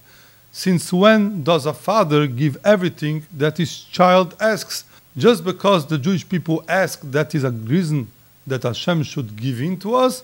Since 0.51 0.93
when 0.93 1.43
does 1.43 1.65
a 1.65 1.73
father 1.73 2.27
give 2.27 2.57
everything 2.63 3.25
that 3.35 3.57
his 3.57 3.79
child 3.85 4.35
asks? 4.39 4.83
Just 5.17 5.43
because 5.43 5.87
the 5.87 5.97
Jewish 5.97 6.29
people 6.29 6.63
ask, 6.67 7.01
that 7.09 7.33
is 7.33 7.43
a 7.43 7.49
reason 7.49 8.07
that 8.45 8.61
Hashem 8.61 9.01
should 9.01 9.35
give 9.35 9.61
in 9.61 9.79
to 9.79 9.95
us? 9.95 10.23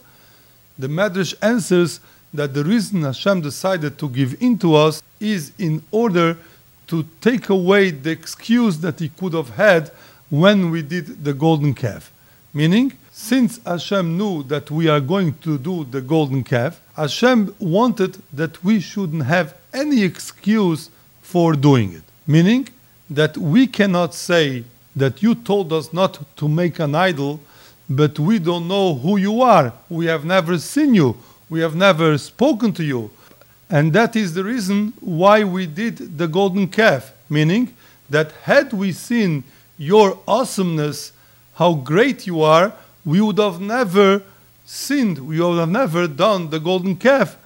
The 0.78 0.88
Medrash 0.88 1.34
answers 1.42 2.00
that 2.32 2.54
the 2.54 2.64
reason 2.64 3.02
Hashem 3.02 3.42
decided 3.42 3.98
to 3.98 4.08
give 4.08 4.40
in 4.40 4.60
to 4.60 4.76
us 4.76 5.02
is 5.20 5.52
in 5.58 5.82
order 5.90 6.38
to 6.90 7.06
take 7.22 7.50
away 7.50 7.90
the 7.90 8.12
excuse 8.12 8.78
that 8.82 9.00
he 9.00 9.10
could 9.10 9.34
have 9.34 9.50
had 9.50 9.92
when 10.30 10.72
we 10.72 10.82
did 10.82 11.24
the 11.24 11.34
golden 11.34 11.74
calf. 11.74 12.12
Meaning, 12.54 12.94
since 13.12 13.60
Hashem 13.66 14.18
knew 14.18 14.44
that 14.44 14.70
we 14.72 14.88
are 14.88 15.00
going 15.00 15.38
to 15.40 15.58
do 15.58 15.86
the 15.86 16.02
golden 16.02 16.44
calf, 16.44 16.82
Hashem 16.96 17.56
wanted 17.60 18.18
that 18.34 18.64
we 18.64 18.80
shouldn't 18.80 19.24
have 19.24 19.56
any 19.74 20.04
excuse 20.04 20.90
for 21.22 21.54
doing 21.54 21.94
it. 21.94 22.04
Meaning 22.26 22.70
that 23.10 23.38
we 23.38 23.68
cannot 23.68 24.14
say 24.14 24.64
that 24.96 25.22
you 25.22 25.36
told 25.36 25.72
us 25.72 25.94
not 25.94 26.24
to 26.38 26.48
make 26.48 26.80
an 26.80 26.96
idol, 26.96 27.40
but 27.90 28.20
we 28.20 28.40
don't 28.40 28.68
know 28.68 28.96
who 28.96 29.18
you 29.18 29.42
are. 29.42 29.74
We 29.90 30.08
have 30.08 30.26
never 30.26 30.58
seen 30.58 30.94
you. 30.94 31.16
We 31.50 31.62
have 31.62 31.76
never 31.76 32.18
spoken 32.18 32.74
to 32.74 32.84
you. 32.84 33.12
And 33.70 33.94
that 33.94 34.16
is 34.16 34.34
the 34.34 34.44
reason 34.44 34.94
why 35.00 35.44
we 35.44 35.66
did 35.68 36.18
the 36.18 36.28
golden 36.28 36.68
calf. 36.68 37.14
Meaning 37.30 37.74
that 38.10 38.32
had 38.44 38.74
we 38.74 38.92
seen 38.92 39.44
your 39.78 40.20
awesomeness, 40.28 41.14
how 41.56 41.74
great 41.74 42.28
you 42.28 42.42
are, 42.42 42.74
we 43.06 43.22
would 43.22 43.38
have 43.38 43.60
never 43.62 44.22
sinned. 44.66 45.20
We 45.20 45.40
would 45.40 45.60
have 45.60 45.70
never 45.70 46.08
done 46.08 46.50
the 46.50 46.60
golden 46.60 46.96
calf. 46.96 47.38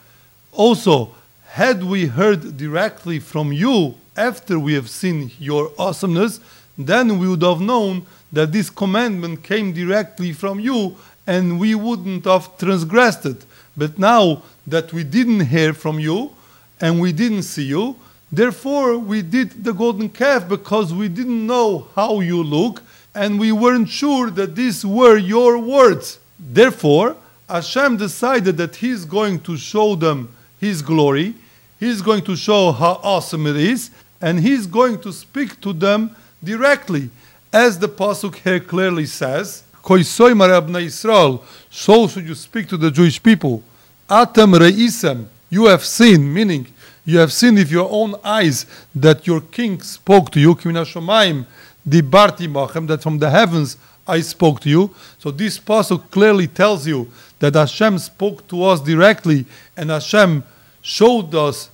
Also, 0.51 1.11
had 1.51 1.83
we 1.83 2.05
heard 2.05 2.57
directly 2.57 3.19
from 3.19 3.53
you 3.53 3.95
after 4.17 4.57
we 4.57 4.73
have 4.73 4.89
seen 4.89 5.31
your 5.39 5.71
awesomeness, 5.77 6.39
then 6.77 7.19
we 7.19 7.27
would 7.27 7.43
have 7.43 7.61
known 7.61 8.05
that 8.31 8.51
this 8.51 8.69
commandment 8.69 9.43
came 9.43 9.73
directly 9.73 10.31
from 10.33 10.59
you 10.59 10.97
and 11.27 11.59
we 11.59 11.75
wouldn't 11.75 12.25
have 12.25 12.57
transgressed 12.57 13.25
it. 13.25 13.45
But 13.77 13.99
now 13.99 14.43
that 14.65 14.91
we 14.93 15.03
didn't 15.03 15.41
hear 15.47 15.73
from 15.73 15.99
you 15.99 16.31
and 16.79 16.99
we 16.99 17.11
didn't 17.11 17.43
see 17.43 17.63
you, 17.63 17.95
therefore 18.31 18.97
we 18.97 19.21
did 19.21 19.63
the 19.63 19.73
golden 19.73 20.09
calf 20.09 20.47
because 20.47 20.93
we 20.93 21.07
didn't 21.07 21.45
know 21.45 21.87
how 21.95 22.19
you 22.19 22.41
look 22.43 22.81
and 23.13 23.39
we 23.39 23.51
weren't 23.51 23.89
sure 23.89 24.29
that 24.29 24.55
these 24.55 24.85
were 24.85 25.17
your 25.17 25.57
words. 25.57 26.19
Therefore, 26.39 27.17
Hashem 27.49 27.97
decided 27.97 28.57
that 28.57 28.77
He's 28.77 29.05
going 29.05 29.41
to 29.41 29.57
show 29.57 29.95
them 29.95 30.29
His 30.59 30.81
glory, 30.81 31.35
He's 31.79 32.01
going 32.01 32.23
to 32.23 32.35
show 32.35 32.71
how 32.71 32.99
awesome 33.03 33.47
it 33.47 33.57
is, 33.57 33.91
and 34.21 34.39
He's 34.39 34.65
going 34.65 35.01
to 35.01 35.11
speak 35.11 35.59
to 35.61 35.73
them 35.73 36.15
directly. 36.43 37.09
As 37.51 37.77
the 37.77 37.89
Pasuk 37.89 38.35
here 38.35 38.61
clearly 38.61 39.05
says, 39.05 39.63
Israel, 39.89 41.43
so 41.69 42.07
should 42.07 42.25
you 42.27 42.35
speak 42.35 42.67
to 42.69 42.77
the 42.77 42.91
Jewish 42.91 43.21
people. 43.21 43.63
Atam 44.09 44.53
re'isem, 44.53 45.25
you 45.49 45.65
have 45.65 45.83
seen, 45.83 46.33
meaning 46.33 46.67
you 47.05 47.17
have 47.19 47.33
seen 47.33 47.55
with 47.55 47.71
your 47.71 47.89
own 47.91 48.15
eyes 48.23 48.65
that 48.95 49.25
your 49.25 49.41
king 49.41 49.81
spoke 49.81 50.31
to 50.31 50.39
you, 50.39 50.55
Kimina 50.55 50.85
Shomaim, 50.85 51.45
Dibarti 51.87 52.47
Machem, 52.47 52.87
that 52.87 53.01
from 53.01 53.17
the 53.17 53.29
heavens 53.29 53.77
I 54.07 54.21
spoke 54.21 54.59
to 54.61 54.69
you. 54.69 54.93
So 55.19 55.31
this 55.31 55.59
pasuk 55.59 56.11
clearly 56.11 56.47
tells 56.47 56.85
you 56.85 57.09
that 57.39 57.55
Hashem 57.55 57.97
spoke 57.97 58.47
to 58.49 58.63
us 58.63 58.81
directly, 58.81 59.45
and 59.75 59.89
Hashem 59.89 60.43
showed 60.81 61.33
us 61.33 61.69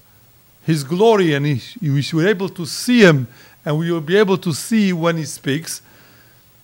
His 0.63 0.84
glory, 0.84 1.34
and 1.34 1.46
we 1.81 2.03
were 2.13 2.27
able 2.27 2.50
to 2.50 2.65
see 2.65 3.01
Him, 3.01 3.27
and 3.65 3.77
we 3.77 3.91
will 3.91 4.01
be 4.01 4.15
able 4.15 4.38
to 4.38 4.53
see 4.53 4.93
when 4.93 5.17
He 5.17 5.25
speaks. 5.25 5.81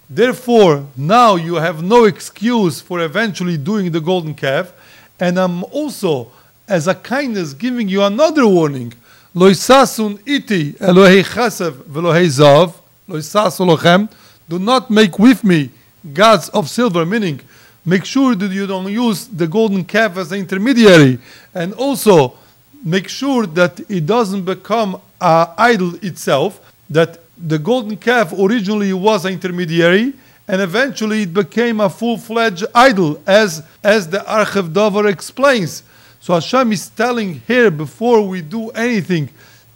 Therefore, 0.10 0.86
now 0.96 1.36
you 1.36 1.56
have 1.56 1.82
no 1.82 2.06
excuse 2.06 2.80
for 2.80 3.02
eventually 3.02 3.58
doing 3.58 3.92
the 3.92 4.02
golden 4.02 4.36
calf. 4.36 4.72
And 5.20 5.40
I'm 5.40 5.64
also, 5.66 6.32
as 6.68 6.88
a 6.88 6.96
kindness, 6.96 7.54
giving 7.54 7.88
you 7.90 8.04
another 8.04 8.48
warning. 8.48 8.94
Lo 9.34 9.50
isasun 9.50 10.20
iti 10.26 10.74
Elohei 10.74 11.24
chasev 11.24 11.74
velohei 11.84 12.28
zav. 12.28 12.76
Lochem. 13.08 14.10
Do 14.48 14.60
not 14.60 14.90
make 14.90 15.20
with 15.20 15.44
me 15.44 15.70
gods 16.14 16.50
of 16.50 16.70
silver, 16.70 17.06
meaning 17.06 17.42
make 17.86 18.06
sure 18.06 18.36
that 18.36 18.52
you 18.52 18.66
don't 18.68 18.92
use 18.92 19.28
the 19.28 19.48
golden 19.48 19.84
calf 19.84 20.18
as 20.18 20.32
an 20.32 20.40
intermediary. 20.40 21.20
And 21.54 21.74
also, 21.74 22.36
make 22.84 23.08
sure 23.08 23.46
that 23.48 23.80
it 23.90 24.06
doesn't 24.06 24.44
become 24.44 25.02
an 25.20 25.48
idol 25.58 25.96
itself, 25.96 26.74
that 26.90 27.20
the 27.38 27.60
golden 27.60 27.98
calf 27.98 28.34
originally 28.34 28.94
was 28.94 29.26
an 29.26 29.34
intermediary, 29.34 30.14
and 30.48 30.62
eventually 30.62 31.24
it 31.24 31.34
became 31.34 31.80
a 31.80 31.90
full-fledged 31.90 32.66
idol, 32.76 33.22
as, 33.26 33.64
as 33.84 34.10
the 34.10 34.20
Ha'amek 34.22 34.74
Davar 34.74 35.10
explains. 35.10 35.84
So 36.24 36.36
Hashem 36.36 36.72
is 36.72 36.88
telling 36.88 37.42
here, 37.42 37.70
before 37.70 38.26
we 38.26 38.42
do 38.42 38.70
anything, 38.70 39.28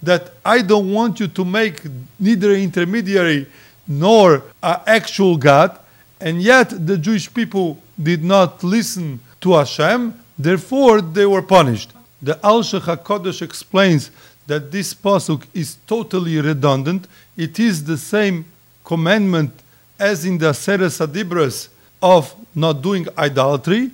that 0.02 0.32
I 0.46 0.62
don't 0.62 0.94
want 0.94 1.20
you 1.20 1.28
to 1.28 1.44
make 1.44 1.82
neither 2.18 2.54
intermediary 2.54 3.48
nor 3.86 4.44
an 4.64 4.80
actual 4.88 5.36
God, 5.36 5.78
and 6.22 6.42
yet 6.42 6.70
the 6.88 6.98
Jewish 6.98 7.34
people 7.34 7.78
did 8.02 8.24
not 8.24 8.64
listen 8.64 9.20
to 9.42 9.56
Hashem, 9.56 10.14
therefore 10.40 11.02
they 11.02 11.26
were 11.26 11.42
punished. 11.42 11.92
The 12.22 12.36
Alshich 12.36 12.80
HaKodesh 12.80 13.42
explains 13.42 14.10
that 14.48 14.72
this 14.72 14.94
pasuk 14.94 15.44
is 15.54 15.76
totally 15.86 16.40
redundant. 16.40 17.10
It 17.36 17.60
is 17.60 17.84
the 17.84 17.98
same 17.98 18.46
commandment 18.86 19.52
as 20.00 20.24
in 20.24 20.38
the 20.38 20.54
Seres 20.54 21.00
Adibras 21.00 21.68
of 22.02 22.34
not 22.56 22.82
doing 22.82 23.06
idolatry. 23.18 23.92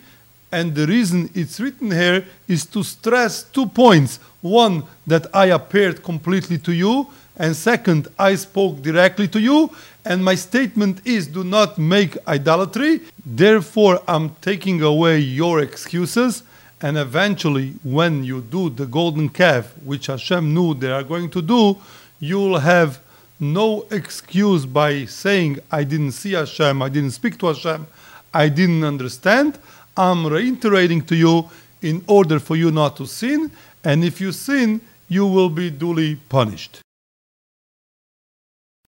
And 0.54 0.76
the 0.76 0.86
reason 0.86 1.32
it's 1.34 1.60
written 1.60 1.90
here 1.90 2.24
is 2.48 2.64
to 2.68 2.84
stress 2.84 3.42
two 3.42 3.66
points. 3.66 4.20
One, 4.42 4.84
that 5.08 5.26
I 5.34 5.48
appeared 5.48 6.04
completely 6.04 6.60
to 6.60 6.72
you. 6.72 7.08
And 7.36 7.56
second, 7.56 8.08
I 8.20 8.36
spoke 8.36 8.84
directly 8.84 9.28
to 9.30 9.40
you. 9.40 9.72
And 10.06 10.24
my 10.24 10.36
statement 10.36 11.02
is 11.06 11.26
do 11.26 11.44
not 11.44 11.80
make 11.80 12.18
idolatry. 12.28 13.02
Therefore, 13.26 14.04
I'm 14.08 14.36
taking 14.42 14.84
away 14.84 15.18
your 15.18 15.60
excuses. 15.62 16.44
And 16.82 17.00
eventually, 17.00 17.74
when 17.82 18.24
you 18.24 18.42
do 18.42 18.70
the 18.70 18.86
golden 18.86 19.30
calf, 19.30 19.74
which 19.84 20.06
Hashem 20.06 20.54
knew 20.54 20.76
they 20.76 20.92
are 20.92 21.04
going 21.14 21.32
to 21.32 21.42
do, 21.42 21.78
you'll 22.20 22.60
have 22.60 23.00
no 23.40 23.88
excuse 23.90 24.68
by 24.68 25.06
saying, 25.06 25.58
I 25.72 25.84
didn't 25.84 26.12
see 26.12 26.34
Hashem, 26.34 26.80
I 26.84 26.90
didn't 26.90 27.12
speak 27.12 27.40
to 27.40 27.48
Hashem, 27.48 27.88
I 28.32 28.50
didn't 28.50 28.84
understand. 28.84 29.58
I'm 29.96 30.26
reiterating 30.26 31.04
to 31.06 31.16
you 31.16 31.50
in 31.82 32.04
order 32.08 32.40
for 32.40 32.56
you 32.56 32.72
not 32.72 32.96
to 32.98 33.06
sin, 33.06 33.52
and 33.84 34.04
if 34.04 34.20
you 34.22 34.32
sin, 34.32 34.82
you 35.08 35.28
will 35.28 35.50
be 35.50 35.70
duly 35.70 36.16
punished. 36.16 36.80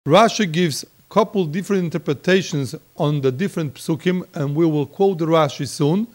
Rashi 0.07 0.51
gives 0.51 0.85
a 0.85 0.87
couple 1.09 1.45
different 1.45 1.85
interpretations 1.85 2.75
on 2.97 3.21
the 3.21 3.33
different 3.33 3.75
psukim, 3.75 4.27
and 4.35 4.55
we 4.55 4.67
will 4.67 4.87
quote 4.87 5.19
the 5.19 5.27
Rashi 5.27 5.67
soon. 5.67 6.07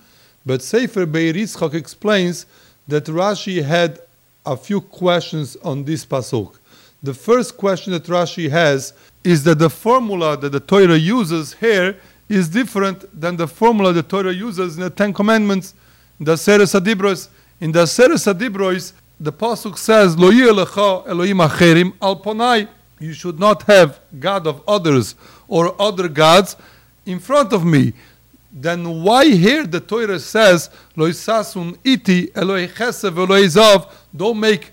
But 0.45 0.61
Sefer 0.61 1.05
Beir 1.05 1.33
Yitzchak 1.33 1.73
explains 1.73 2.45
that 2.87 3.05
Rashi 3.05 3.63
had 3.63 3.99
a 4.45 4.55
few 4.55 4.79
questions 4.79 5.57
on 5.57 5.83
this 5.83 6.05
pasuk. 6.05 6.55
The 7.03 7.13
first 7.13 7.57
question 7.57 7.93
that 7.93 8.05
Rashi 8.05 8.49
has 8.49 8.93
is 9.23 9.43
that 9.43 9.59
the 9.59 9.69
formula 9.69 10.37
that 10.37 10.51
the 10.51 10.59
Torah 10.59 10.97
uses 10.97 11.53
here 11.53 11.97
is 12.29 12.49
different 12.49 13.05
than 13.19 13.37
the 13.37 13.47
formula 13.47 13.93
the 13.93 14.03
Torah 14.03 14.33
uses 14.33 14.75
in 14.75 14.83
the 14.83 14.89
Ten 14.89 15.13
Commandments, 15.13 15.73
in 16.19 16.25
the 16.25 16.35
Seres 16.35 16.73
Adibros. 16.73 17.29
In 17.59 17.71
the 17.71 17.85
Seres 17.85 18.25
Adibros, 18.25 18.93
the 19.19 19.31
pasuk 19.31 19.77
says, 19.77 20.17
"Lo 20.17 20.31
lecha 20.31 21.07
Elohim 21.07 21.37
acherim 21.37 21.93
al 22.01 22.19
ponai." 22.19 22.67
You 22.99 23.13
should 23.13 23.39
not 23.39 23.63
have 23.63 23.99
God 24.19 24.47
of 24.47 24.61
others 24.67 25.15
or 25.47 25.79
other 25.79 26.07
gods 26.07 26.55
in 27.05 27.19
front 27.19 27.53
of 27.53 27.63
me. 27.63 27.93
Then 28.51 29.03
why 29.03 29.25
here 29.25 29.65
the 29.65 29.79
Torah 29.79 30.19
says, 30.19 30.69
"Lo 30.95 31.05
iti 31.05 32.27
Elohei 32.27 32.67
chesef 32.73 33.13
zav"? 33.13 33.89
Don't 34.15 34.39
make 34.39 34.71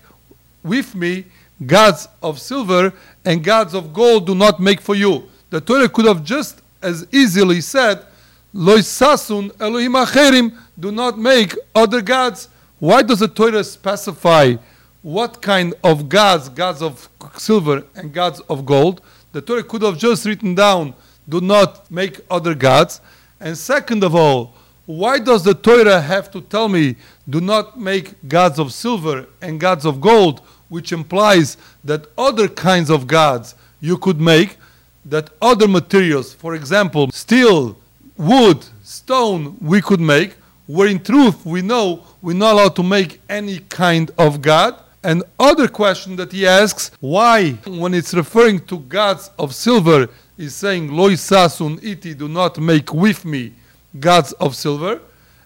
with 0.63 0.95
me 0.95 1.25
gods 1.65 2.07
of 2.21 2.39
silver 2.39 2.91
and 3.23 3.43
gods 3.43 3.73
of 3.73 3.93
gold 3.93 4.25
do 4.25 4.35
not 4.35 4.59
make 4.59 4.81
for 4.81 4.95
you. 4.95 5.23
The 5.51 5.61
Torah 5.61 5.87
could 5.87 6.05
have 6.05 6.23
just 6.23 6.61
as 6.85 7.07
easily 7.11 7.61
said, 7.61 8.05
Loisasun 8.53 9.51
Elohim 9.59 9.93
acherim, 9.93 10.57
do 10.79 10.91
not 10.91 11.17
make 11.17 11.55
other 11.73 12.01
gods. 12.01 12.49
Why 12.79 13.01
does 13.01 13.19
the 13.19 13.27
Torah 13.27 13.63
specify 13.63 14.55
what 15.01 15.41
kind 15.41 15.73
of 15.83 16.07
gods, 16.09 16.49
gods 16.49 16.81
of 16.81 17.09
silver 17.35 17.83
and 17.95 18.13
gods 18.13 18.39
of 18.41 18.65
gold? 18.65 19.01
The 19.31 19.41
Torah 19.41 19.63
could 19.63 19.81
have 19.81 19.97
just 19.97 20.25
written 20.25 20.55
down, 20.55 20.93
do 21.27 21.41
not 21.41 21.89
make 21.91 22.21
other 22.29 22.53
gods. 22.53 23.01
And 23.39 23.57
second 23.57 24.03
of 24.03 24.15
all, 24.15 24.55
why 24.85 25.19
does 25.19 25.43
the 25.43 25.53
Torah 25.53 25.99
have 25.99 26.31
to 26.31 26.41
tell 26.41 26.69
me, 26.69 26.95
do 27.27 27.41
not 27.41 27.79
make 27.79 28.27
gods 28.27 28.59
of 28.59 28.71
silver 28.71 29.25
and 29.41 29.59
gods 29.59 29.85
of 29.85 29.99
gold? 29.99 30.41
which 30.69 30.91
implies 30.91 31.57
that 31.83 32.07
other 32.17 32.47
kinds 32.47 32.89
of 32.89 33.07
gods 33.07 33.55
you 33.79 33.97
could 33.97 34.19
make, 34.19 34.57
that 35.05 35.29
other 35.41 35.67
materials, 35.67 36.33
for 36.33 36.55
example, 36.55 37.09
steel, 37.11 37.77
wood, 38.17 38.65
stone, 38.83 39.57
we 39.61 39.81
could 39.81 39.99
make, 39.99 40.35
where 40.67 40.87
in 40.87 41.01
truth 41.01 41.45
we 41.45 41.61
know 41.61 42.03
we're 42.21 42.35
not 42.35 42.53
allowed 42.53 42.75
to 42.75 42.83
make 42.83 43.21
any 43.29 43.59
kind 43.59 44.11
of 44.17 44.41
god. 44.41 44.75
And 45.03 45.23
other 45.39 45.67
question 45.67 46.15
that 46.15 46.31
he 46.31 46.47
asks, 46.47 46.89
why, 46.99 47.51
when 47.67 47.93
it's 47.93 48.13
referring 48.15 48.59
to 48.65 48.79
gods 48.79 49.29
of 49.37 49.53
silver, 49.53 50.09
is 50.37 50.55
saying, 50.55 50.89
Loisasun 50.89 51.81
iti, 51.83 52.13
do 52.15 52.27
not 52.27 52.57
make 52.57 52.91
with 52.93 53.23
me 53.23 53.53
gods 53.99 54.31
of 54.33 54.55
silver. 54.55 54.99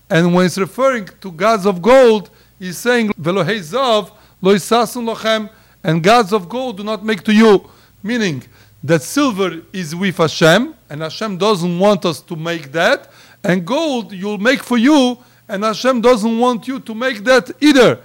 And 0.09 0.33
when 0.33 0.45
it's 0.45 0.57
referring 0.57 1.09
to 1.21 1.31
gods 1.31 1.65
of 1.65 1.81
gold, 1.81 2.29
he's 2.57 2.77
saying, 2.77 3.09
Velohezav, 3.09 4.11
Lo 4.41 4.55
lochem, 4.55 5.49
and 5.83 6.01
gods 6.01 6.31
of 6.31 6.47
gold 6.47 6.77
do 6.77 6.83
not 6.83 7.03
make 7.03 7.23
to 7.23 7.33
you. 7.33 7.69
Meaning 8.01 8.43
that 8.83 9.01
silver 9.01 9.61
is 9.73 9.95
with 9.95 10.17
Hashem, 10.17 10.73
and 10.89 11.01
Hashem 11.01 11.37
doesn't 11.37 11.79
want 11.79 12.05
us 12.05 12.21
to 12.21 12.35
make 12.35 12.71
that, 12.71 13.09
and 13.43 13.65
gold 13.65 14.11
you'll 14.11 14.37
make 14.37 14.63
for 14.63 14.77
you, 14.77 15.17
and 15.47 15.63
Hashem 15.63 16.01
doesn't 16.01 16.39
want 16.39 16.67
you 16.67 16.79
to 16.79 16.93
make 16.93 17.23
that 17.23 17.51
either. 17.61 17.99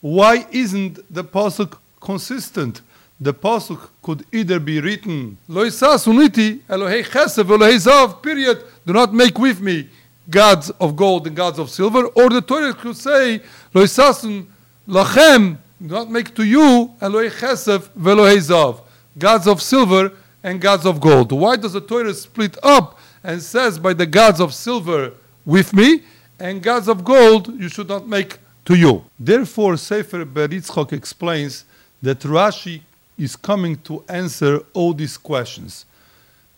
Why 0.00 0.46
isn't 0.50 0.98
the 1.12 1.24
pasuk 1.24 1.78
consistent? 2.00 2.82
The 3.20 3.34
pasuk 3.34 3.88
could 4.02 4.24
either 4.32 4.58
be 4.58 4.80
written 4.80 5.36
Lo 5.48 5.66
uniti 5.66 6.60
Elohei 6.68 7.04
Chesef 7.04 7.44
Elohei 7.44 7.76
Zav. 7.76 8.22
Period. 8.22 8.64
Do 8.86 8.94
not 8.94 9.12
make 9.12 9.38
with 9.38 9.60
me 9.60 9.90
gods 10.30 10.70
of 10.80 10.96
gold 10.96 11.26
and 11.26 11.36
gods 11.36 11.58
of 11.58 11.68
silver, 11.68 12.06
or 12.06 12.30
the 12.30 12.40
Torah 12.40 12.72
could 12.72 12.96
say 12.96 13.42
Lo 13.74 13.84
lachem 13.84 15.58
do 15.86 15.94
not 15.94 16.10
make 16.10 16.34
to 16.34 16.44
you 16.44 16.90
Elohei 17.00 17.30
Chesef 17.30 17.88
velohei 17.90 18.38
Zav, 18.38 18.80
gods 19.18 19.46
of 19.46 19.60
silver 19.60 20.12
and 20.42 20.60
gods 20.60 20.86
of 20.86 21.00
gold. 21.00 21.32
Why 21.32 21.56
does 21.56 21.74
the 21.74 21.80
Torah 21.80 22.14
split 22.14 22.56
up 22.62 22.98
and 23.22 23.42
says 23.42 23.78
by 23.78 23.92
the 23.92 24.06
gods 24.06 24.40
of 24.40 24.54
silver 24.54 25.12
with 25.44 25.72
me 25.74 26.02
and 26.38 26.62
gods 26.62 26.88
of 26.88 27.04
gold 27.04 27.58
you 27.60 27.68
should 27.68 27.88
not 27.88 28.06
make 28.06 28.38
to 28.64 28.74
you? 28.74 29.04
Therefore, 29.18 29.76
Sefer 29.76 30.24
Beir 30.24 30.48
Yitzchak 30.48 30.92
explains 30.92 31.64
that 32.02 32.20
Rashi 32.20 32.80
is 33.18 33.36
coming 33.36 33.76
to 33.82 34.02
answer 34.08 34.60
all 34.72 34.94
these 34.94 35.18
questions. 35.18 35.84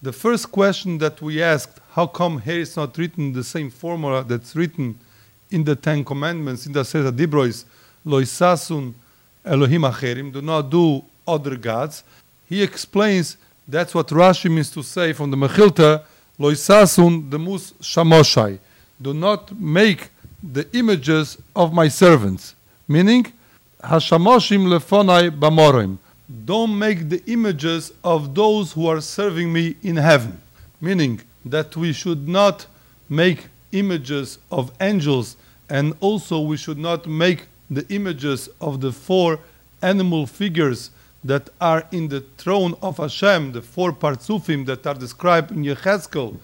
The 0.01 0.13
first 0.13 0.51
question 0.51 0.99
that 0.99 1.21
we 1.21 1.43
asked, 1.43 1.81
how 1.93 2.07
come 2.07 2.41
here 2.41 2.61
is 2.61 2.77
not 2.77 2.97
written 2.99 3.33
the 3.33 3.45
same 3.45 3.71
formula 3.71 4.25
that's 4.25 4.55
written 4.57 4.99
in 5.51 5.65
the 5.65 5.77
Ten 5.77 6.05
Commandments, 6.05 6.67
in 6.67 6.73
the 6.73 6.85
Seder 6.85 7.13
Dibrois, 7.13 7.65
Loisasun 8.07 8.95
Elohim 9.45 9.83
Acherim, 9.83 10.33
do 10.33 10.41
not 10.41 10.71
do 10.71 11.05
other 11.27 11.57
gods. 11.57 12.03
He 12.49 12.63
explains 12.63 13.37
that's 13.67 13.95
what 13.95 14.09
Rashi 14.09 14.51
means 14.51 14.71
to 14.71 14.83
say 14.83 15.13
from 15.13 15.31
the 15.31 15.37
Mechilta, 15.37 16.03
Loisasun 16.39 17.31
demus 17.31 17.73
shamoshai. 17.81 18.59
Do 19.01 19.15
not 19.15 19.59
make 19.59 20.11
the 20.43 20.67
images 20.77 21.39
of 21.55 21.73
my 21.73 21.89
servants. 21.89 22.55
Meaning, 22.89 23.33
Hashamoshim 23.83 24.67
lefonai 24.67 25.31
bamorim. 25.31 25.99
Don't 26.45 26.79
make 26.79 27.09
the 27.09 27.23
images 27.27 27.93
of 28.03 28.35
those 28.35 28.73
who 28.73 28.87
are 28.87 29.01
serving 29.01 29.53
me 29.53 29.77
in 29.83 29.97
heaven. 29.97 30.41
Meaning 30.81 31.21
that 31.45 31.77
we 31.77 31.93
should 31.93 32.29
not 32.29 32.67
make 33.09 33.47
images 33.73 34.39
of 34.51 34.73
angels 34.81 35.37
and 35.69 35.95
also 36.01 36.41
we 36.41 36.57
should 36.57 36.79
not 36.79 37.07
make 37.07 37.47
the 37.71 37.87
images 37.89 38.49
of 38.61 38.81
the 38.81 38.93
four 38.93 39.39
animal 39.81 40.27
figures 40.27 40.91
that 41.25 41.51
are 41.61 41.87
in 41.93 42.09
the 42.09 42.21
throne 42.37 42.75
of 42.83 42.97
Hashem, 42.97 43.53
the 43.53 43.63
four 43.63 43.93
partsufim 43.93 44.67
that 44.67 44.87
are 44.87 44.95
described 44.95 45.51
in 45.51 45.63
Yechezkel, 45.63 46.39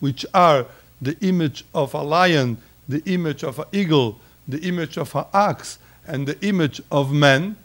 which 0.00 0.26
are 0.34 0.66
the 1.00 1.16
image 1.20 1.64
of 1.74 1.94
a 1.94 2.02
lion, 2.02 2.58
the 2.88 3.02
image 3.04 3.44
of 3.44 3.58
an 3.58 3.66
eagle, 3.72 4.18
the 4.48 4.60
image 4.60 4.98
of 4.98 5.14
an 5.14 5.24
ox, 5.32 5.78
and 6.06 6.26
the 6.26 6.40
image 6.46 6.80
of 6.90 7.12
man, 7.12 7.56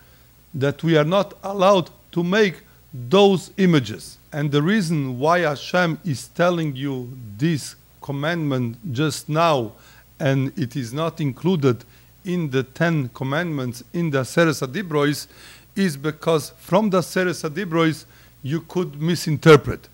that 0.53 0.83
we 0.83 0.97
are 0.97 1.03
not 1.03 1.33
allowed 1.43 1.89
to 2.11 2.23
make 2.23 2.61
those 2.93 3.51
images. 3.57 4.17
And 4.31 4.51
the 4.51 4.61
reason 4.61 5.19
why 5.19 5.39
Hashem 5.39 5.99
is 6.05 6.27
telling 6.29 6.75
you 6.75 7.17
this 7.37 7.75
commandment 8.01 8.93
just 8.93 9.29
now, 9.29 9.73
and 10.19 10.57
it 10.57 10.75
is 10.75 10.93
not 10.93 11.19
included 11.21 11.83
in 12.25 12.49
the 12.49 12.63
Ten 12.63 13.09
Commandments 13.09 13.83
in 13.93 14.09
the 14.09 14.23
Seres 14.23 14.61
Adibrois, 14.61 15.27
is 15.75 15.97
because 15.97 16.51
from 16.57 16.89
the 16.89 17.01
Seres 17.01 17.43
Adibrois 17.43 18.05
you 18.41 18.61
could 18.61 19.01
misinterpret. 19.01 19.87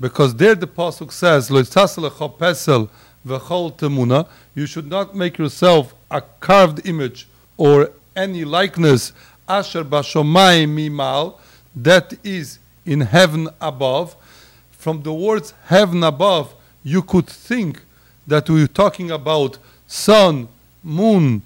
Because 0.00 0.34
there 0.34 0.54
the 0.54 0.66
Pasuk 0.66 1.10
says, 1.10 1.50
you 4.54 4.66
should 4.66 4.86
not 4.86 5.14
make 5.14 5.38
yourself 5.38 5.94
a 6.10 6.20
carved 6.20 6.86
image 6.86 7.26
or 7.56 7.90
any 8.14 8.44
likeness, 8.44 9.12
asher 9.48 9.84
bashomayim 9.84 10.68
mimal, 10.68 11.38
that 11.74 12.14
is 12.24 12.58
in 12.86 13.00
heaven 13.00 13.48
above. 13.60 14.16
From 14.70 15.02
the 15.02 15.12
words 15.12 15.52
heaven 15.66 16.04
above, 16.04 16.54
you 16.84 17.02
could 17.02 17.26
think 17.26 17.82
that 18.26 18.48
we're 18.48 18.66
talking 18.68 19.10
about 19.10 19.58
sun, 19.86 20.48
moon, 20.82 21.42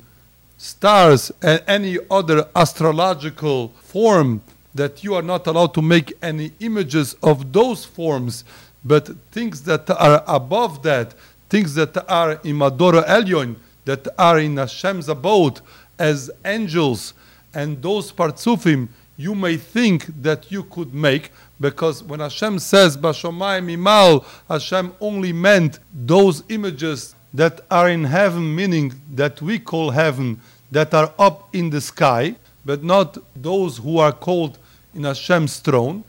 stars, 0.63 1.33
and 1.43 1.61
any 1.67 1.99
other 2.09 2.47
astrological 2.55 3.69
form 3.83 4.41
that 4.73 5.03
you 5.03 5.13
are 5.13 5.23
not 5.23 5.47
allowed 5.49 5.75
to 5.75 5.83
make 5.83 6.13
any 6.23 6.53
images 6.61 7.17
of 7.21 7.53
those 7.53 7.85
forms, 7.85 8.45
but 8.85 9.11
things 9.33 9.63
that 9.65 9.91
are 9.91 10.23
above 10.29 10.83
that, 10.85 11.15
things 11.49 11.75
that 11.75 11.97
are 12.09 12.41
in 12.45 12.57
Madora 12.57 13.05
Elyon, 13.09 13.57
that 13.85 14.07
are 14.17 14.39
in 14.39 14.57
Hashem's 14.57 15.09
abode 15.09 15.61
as 15.99 16.31
angels, 16.45 17.13
and 17.53 17.83
those 17.83 18.13
partsufim 18.13 18.89
you 19.17 19.35
may 19.35 19.57
think 19.57 20.07
that 20.23 20.51
you 20.53 20.63
could 20.63 20.95
make, 20.95 21.33
because 21.61 22.05
when 22.05 22.21
Hashem 22.21 22.61
says 22.61 22.97
Bashomayim 22.97 23.69
Imal, 23.77 24.25
Hashem 24.49 24.95
only 25.01 25.33
meant 25.33 25.81
those 25.93 26.45
images 26.49 27.17
that 27.35 27.61
are 27.71 27.89
in 27.89 28.05
heaven, 28.05 28.55
meaning 28.55 28.93
that 29.13 29.41
we 29.43 29.59
call 29.59 29.91
heaven, 29.91 30.41
that 30.73 30.93
are 30.95 31.13
up 31.19 31.55
in 31.55 31.71
the 31.71 31.81
sky, 31.81 32.35
but 32.65 32.83
not 32.83 33.19
those 33.37 33.77
who 33.77 33.99
are 33.99 34.13
called 34.13 34.59
in 34.95 35.05
Hashem's 35.05 35.59
throne. 35.59 36.03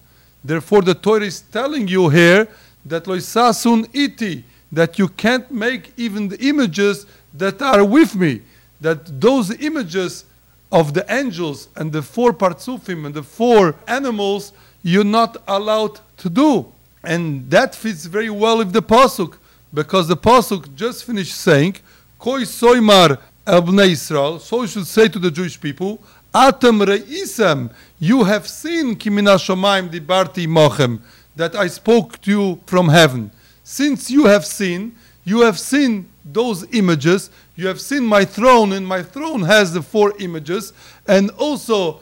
Therefore, 0.43 0.82
the 0.82 0.95
Torah 0.95 1.26
is 1.26 1.41
telling 1.41 1.88
you 1.88 2.10
here 2.10 2.47
that 2.86 3.04
loisasun 3.04 3.89
iti, 3.93 4.43
that 4.71 4.97
you 4.97 5.08
can't 5.10 5.52
make 5.52 5.93
even 5.97 6.30
the 6.30 6.41
images 6.43 7.06
that 7.34 7.62
are 7.62 7.84
with 7.84 8.15
me, 8.15 8.41
that 8.82 9.21
those 9.21 9.52
images 9.62 10.26
of 10.71 10.93
the 10.93 11.06
angels 11.13 11.67
and 11.76 11.91
the 11.91 12.02
four 12.02 12.34
partsufim 12.34 13.06
and 13.06 13.13
the 13.13 13.23
four 13.23 13.76
animals 13.88 14.54
you're 14.82 15.04
not 15.04 15.38
allowed 15.47 15.99
to 16.17 16.30
do. 16.30 16.65
And 17.04 17.49
that 17.49 17.76
fits 17.76 18.06
very 18.06 18.30
well 18.30 18.58
with 18.60 18.71
the 18.71 18.82
pasuk, 18.82 19.38
because 19.73 20.08
the 20.08 20.17
pasuk 20.17 20.73
just 20.76 21.04
finished 21.04 21.36
saying, 21.36 21.76
"Koi 22.17 22.43
soimar 22.43 23.19
el 23.46 23.80
Israel." 23.80 24.40
So 24.40 24.62
you 24.62 24.68
should 24.68 24.88
say 24.88 25.08
to 25.08 25.20
the 25.20 25.32
Jewish 25.32 25.60
people, 25.60 26.02
"Atem 26.34 26.86
reisem, 26.86 27.70
you 28.00 28.24
have 28.24 28.48
seen 28.48 28.96
kimina 28.96 29.38
shomayim 29.38 29.90
dibarti 29.90 30.48
mochem, 30.48 31.00
that 31.36 31.56
I 31.56 31.68
spoke 31.68 32.22
to 32.22 32.32
you 32.32 32.60
from 32.66 32.90
heaven. 32.90 33.32
Since 33.64 34.12
you 34.12 34.26
have 34.26 34.46
seen, 34.46 34.96
you 35.26 35.42
have 35.42 35.60
seen 35.60 36.06
those 36.26 36.66
images. 36.72 37.30
You 37.56 37.68
have 37.68 37.80
seen 37.80 38.06
my 38.06 38.26
throne, 38.26 38.74
and 38.74 38.88
my 38.88 39.04
throne 39.04 39.44
has 39.44 39.74
the 39.74 39.82
four 39.82 40.14
images. 40.20 40.74
And 41.08 41.30
also, 41.32 42.02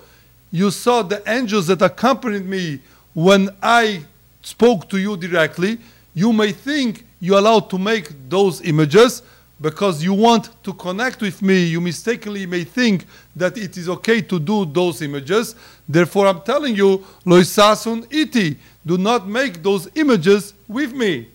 you 0.52 0.72
saw 0.72 1.02
the 1.02 1.22
angels 1.30 1.68
that 1.68 1.82
accompanied 1.82 2.46
me 2.46 2.80
when 3.14 3.50
I 3.62 4.06
spoke 4.42 4.90
to 4.90 4.98
you 4.98 5.18
directly. 5.18 5.80
You 6.14 6.34
may 6.34 6.52
think 6.52 7.06
you're 7.20 7.38
allowed 7.38 7.70
to 7.70 7.78
make 7.78 8.12
those 8.30 8.62
images 8.62 9.22
because 9.62 10.04
you 10.04 10.13
want 10.13 10.50
to 10.63 10.74
connect 10.74 11.21
with 11.21 11.41
me. 11.41 11.65
You 11.65 11.80
mistakenly 11.80 12.45
may 12.47 12.63
think 12.63 13.06
that 13.36 13.58
it 13.58 13.78
is 13.78 13.88
okay 13.88 14.21
to 14.21 14.39
do 14.39 14.65
those 14.65 15.02
images. 15.04 15.56
Therefore, 15.88 16.28
I'm 16.28 16.41
telling 16.41 16.76
you, 16.76 17.06
loisasun 17.26 18.08
iti, 18.12 18.58
do 18.86 18.97
not 18.97 19.28
make 19.28 19.62
those 19.62 19.88
images 19.95 20.54
with 20.67 20.93
me. 20.93 21.28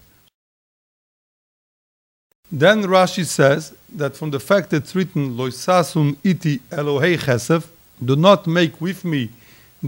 Then 2.51 2.83
Rashi 2.85 3.25
says 3.25 3.75
that 3.95 4.17
from 4.17 4.31
the 4.31 4.41
fact 4.41 4.71
that 4.71 4.85
it's 4.85 4.95
written 4.95 5.37
Loisasun 5.37 6.17
iti 6.23 6.59
Elohei 6.71 7.19
Chesef, 7.19 7.67
do 8.05 8.15
not 8.15 8.47
make 8.47 8.81
with 8.81 9.05
me 9.05 9.31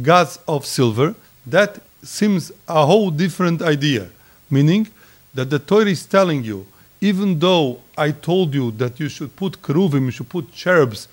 gods 0.03 0.39
of 0.49 0.67
silver, 0.67 1.15
that 1.47 1.81
seems 2.03 2.51
a 2.69 2.85
whole 2.85 3.11
different 3.11 3.63
idea. 3.63 4.09
Meaning 4.51 4.89
that 5.35 5.51
the 5.51 5.59
Torah 5.59 5.87
is 5.87 6.05
telling 6.05 6.43
you, 6.43 6.67
even 7.01 7.39
though 7.39 7.81
I 7.97 8.11
told 8.11 8.55
you 8.55 8.71
that 8.73 8.99
you 9.01 9.09
should 9.09 9.35
put 9.37 9.63
keruvim, 9.63 10.07
you 10.07 10.11
should 10.11 10.29
put 10.29 10.53
cherubs 10.53 11.09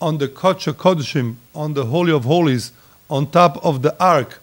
on 0.00 0.18
the 0.18 0.28
Kodesh 0.28 0.72
Kodeshim, 0.74 1.36
on 1.54 1.74
the 1.74 1.86
Holy 1.86 2.12
of 2.12 2.24
Holies, 2.24 2.72
on 3.08 3.30
top 3.30 3.64
of 3.64 3.82
the 3.82 3.94
ark, 4.02 4.40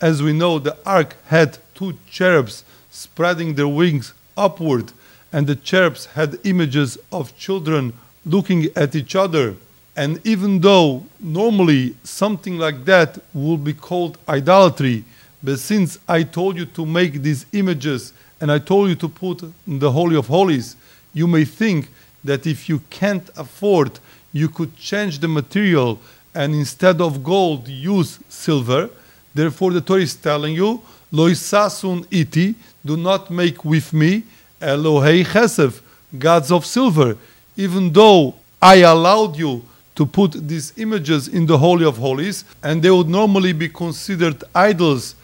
as 0.00 0.22
we 0.22 0.32
know, 0.32 0.58
the 0.58 0.76
ark 0.86 1.16
had 1.26 1.58
two 1.74 1.98
cherubs 2.08 2.64
spreading 2.90 3.54
their 3.54 3.68
wings 3.68 4.14
upward 4.36 4.92
and 5.32 5.46
the 5.46 5.54
cherubs 5.54 6.06
had 6.06 6.38
images 6.44 6.98
of 7.12 7.36
children 7.36 7.92
looking 8.24 8.68
at 8.74 8.94
each 8.94 9.14
other. 9.14 9.54
And 9.96 10.24
even 10.26 10.60
though 10.60 11.04
normally 11.20 11.94
something 12.02 12.58
like 12.58 12.84
that 12.86 13.18
would 13.34 13.62
be 13.62 13.74
called 13.74 14.16
idolatry, 14.28 15.04
but 15.42 15.58
since 15.58 15.98
I 16.08 16.22
told 16.22 16.56
you 16.56 16.66
to 16.66 16.86
make 16.86 17.22
these 17.22 17.44
images 17.52 18.12
and 18.40 18.50
I 18.50 18.58
told 18.58 18.88
you 18.88 18.94
to 18.96 19.08
put 19.08 19.42
the 19.66 19.90
Holy 19.90 20.16
of 20.16 20.26
Holies, 20.26 20.76
you 21.12 21.26
may 21.26 21.44
think 21.44 21.88
that 22.24 22.46
if 22.46 22.68
you 22.68 22.80
can't 22.90 23.28
afford, 23.36 23.98
you 24.32 24.48
could 24.48 24.76
change 24.76 25.18
the 25.18 25.28
material 25.28 26.00
and 26.34 26.54
instead 26.54 27.00
of 27.00 27.24
gold 27.24 27.68
use 27.68 28.18
silver. 28.28 28.88
Therefore, 29.34 29.72
the 29.72 29.80
Torah 29.80 30.02
is 30.02 30.14
telling 30.14 30.54
you, 30.54 30.80
Loisasun 31.12 32.06
iti, 32.10 32.54
do 32.84 32.96
not 32.96 33.30
make 33.30 33.64
with 33.64 33.92
me 33.92 34.22
Elohei 34.60 35.24
Chesef, 35.24 35.82
gods 36.18 36.52
of 36.52 36.64
silver, 36.64 37.16
even 37.56 37.92
though 37.92 38.34
I 38.62 38.76
allowed 38.76 39.36
you 39.36 39.64
to 39.96 40.06
put 40.06 40.32
these 40.48 40.72
images 40.78 41.28
in 41.28 41.46
the 41.46 41.58
Holy 41.58 41.84
of 41.84 41.98
Holies, 41.98 42.44
and 42.62 42.82
they 42.82 42.90
would 42.90 43.08
normally 43.08 43.52
be 43.52 43.68
considered 43.68 44.42
idols, 44.54 45.14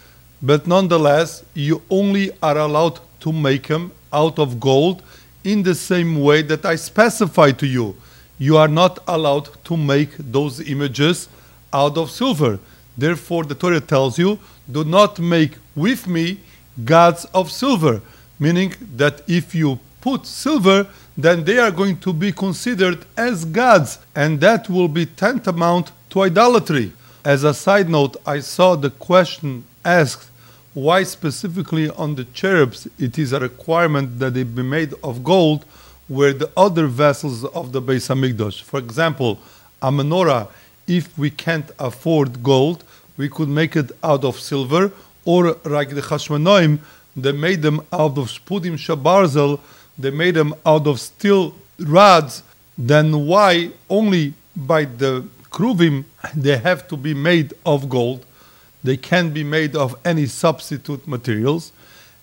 but 0.42 0.66
nonetheless, 0.66 1.44
you 1.54 1.82
only 1.90 2.30
are 2.42 2.58
allowed 2.58 3.00
to 3.20 3.32
make 3.32 3.68
them 3.68 3.92
out 4.12 4.38
of 4.38 4.60
gold 4.60 5.02
in 5.44 5.62
the 5.62 5.74
same 5.74 6.20
way 6.20 6.42
that 6.42 6.64
I 6.64 6.76
specify 6.76 7.52
to 7.52 7.66
you. 7.66 7.96
You 8.38 8.56
are 8.56 8.68
not 8.68 8.98
allowed 9.08 9.48
to 9.64 9.76
make 9.76 10.10
those 10.18 10.60
images 10.68 11.28
out 11.72 11.96
of 11.96 12.10
silver. 12.10 12.58
Therefore, 12.96 13.44
the 13.44 13.54
Torah 13.54 13.80
tells 13.80 14.18
you, 14.18 14.38
do 14.70 14.84
not 14.84 15.18
make 15.18 15.52
with 15.74 16.06
me 16.06 16.40
gods 16.84 17.24
of 17.26 17.50
silver 17.50 18.00
meaning 18.38 18.74
that 18.96 19.22
if 19.26 19.54
you 19.54 19.78
put 20.00 20.26
silver, 20.26 20.86
then 21.16 21.44
they 21.44 21.58
are 21.58 21.70
going 21.70 21.96
to 21.98 22.12
be 22.12 22.30
considered 22.32 23.04
as 23.16 23.44
gods, 23.44 23.98
and 24.14 24.40
that 24.40 24.68
will 24.68 24.88
be 24.88 25.06
tantamount 25.06 25.90
to 26.10 26.22
idolatry. 26.22 26.92
As 27.24 27.44
a 27.44 27.54
side 27.54 27.88
note, 27.88 28.16
I 28.26 28.40
saw 28.40 28.76
the 28.76 28.90
question 28.90 29.64
asked 29.86 30.30
why 30.74 31.02
specifically 31.04 31.88
on 31.88 32.16
the 32.16 32.24
cherubs 32.24 32.86
it 32.98 33.18
is 33.18 33.32
a 33.32 33.40
requirement 33.40 34.18
that 34.18 34.34
they 34.34 34.42
be 34.42 34.62
made 34.62 34.92
of 35.02 35.24
gold, 35.24 35.64
where 36.08 36.34
the 36.34 36.50
other 36.56 36.86
vessels 36.86 37.44
of 37.46 37.72
the 37.72 37.80
Beis 37.80 38.08
Hamikdash, 38.10 38.62
for 38.62 38.78
example, 38.78 39.38
a 39.80 39.90
menorah, 39.90 40.48
if 40.86 41.16
we 41.16 41.30
can't 41.30 41.70
afford 41.78 42.42
gold, 42.42 42.84
we 43.16 43.28
could 43.28 43.48
make 43.48 43.74
it 43.74 43.90
out 44.02 44.22
of 44.24 44.38
silver, 44.38 44.92
or 45.24 45.56
like 45.64 45.90
the 45.94 46.02
Chashmonaim, 46.02 46.78
they 47.16 47.32
made 47.32 47.62
them 47.62 47.80
out 47.92 48.18
of 48.18 48.26
spudim 48.28 48.74
shabarzel, 48.74 49.58
they 49.98 50.10
made 50.10 50.34
them 50.34 50.54
out 50.66 50.86
of 50.86 51.00
steel 51.00 51.54
rods, 51.78 52.42
then 52.76 53.26
why 53.26 53.70
only 53.88 54.34
by 54.54 54.84
the 54.84 55.26
kruvim 55.50 56.04
they 56.36 56.58
have 56.58 56.86
to 56.88 56.96
be 56.96 57.14
made 57.14 57.54
of 57.64 57.88
gold? 57.88 58.26
They 58.86 58.96
can't 58.96 59.34
be 59.34 59.42
made 59.42 59.74
of 59.74 59.96
any 60.04 60.26
substitute 60.26 61.08
materials. 61.08 61.72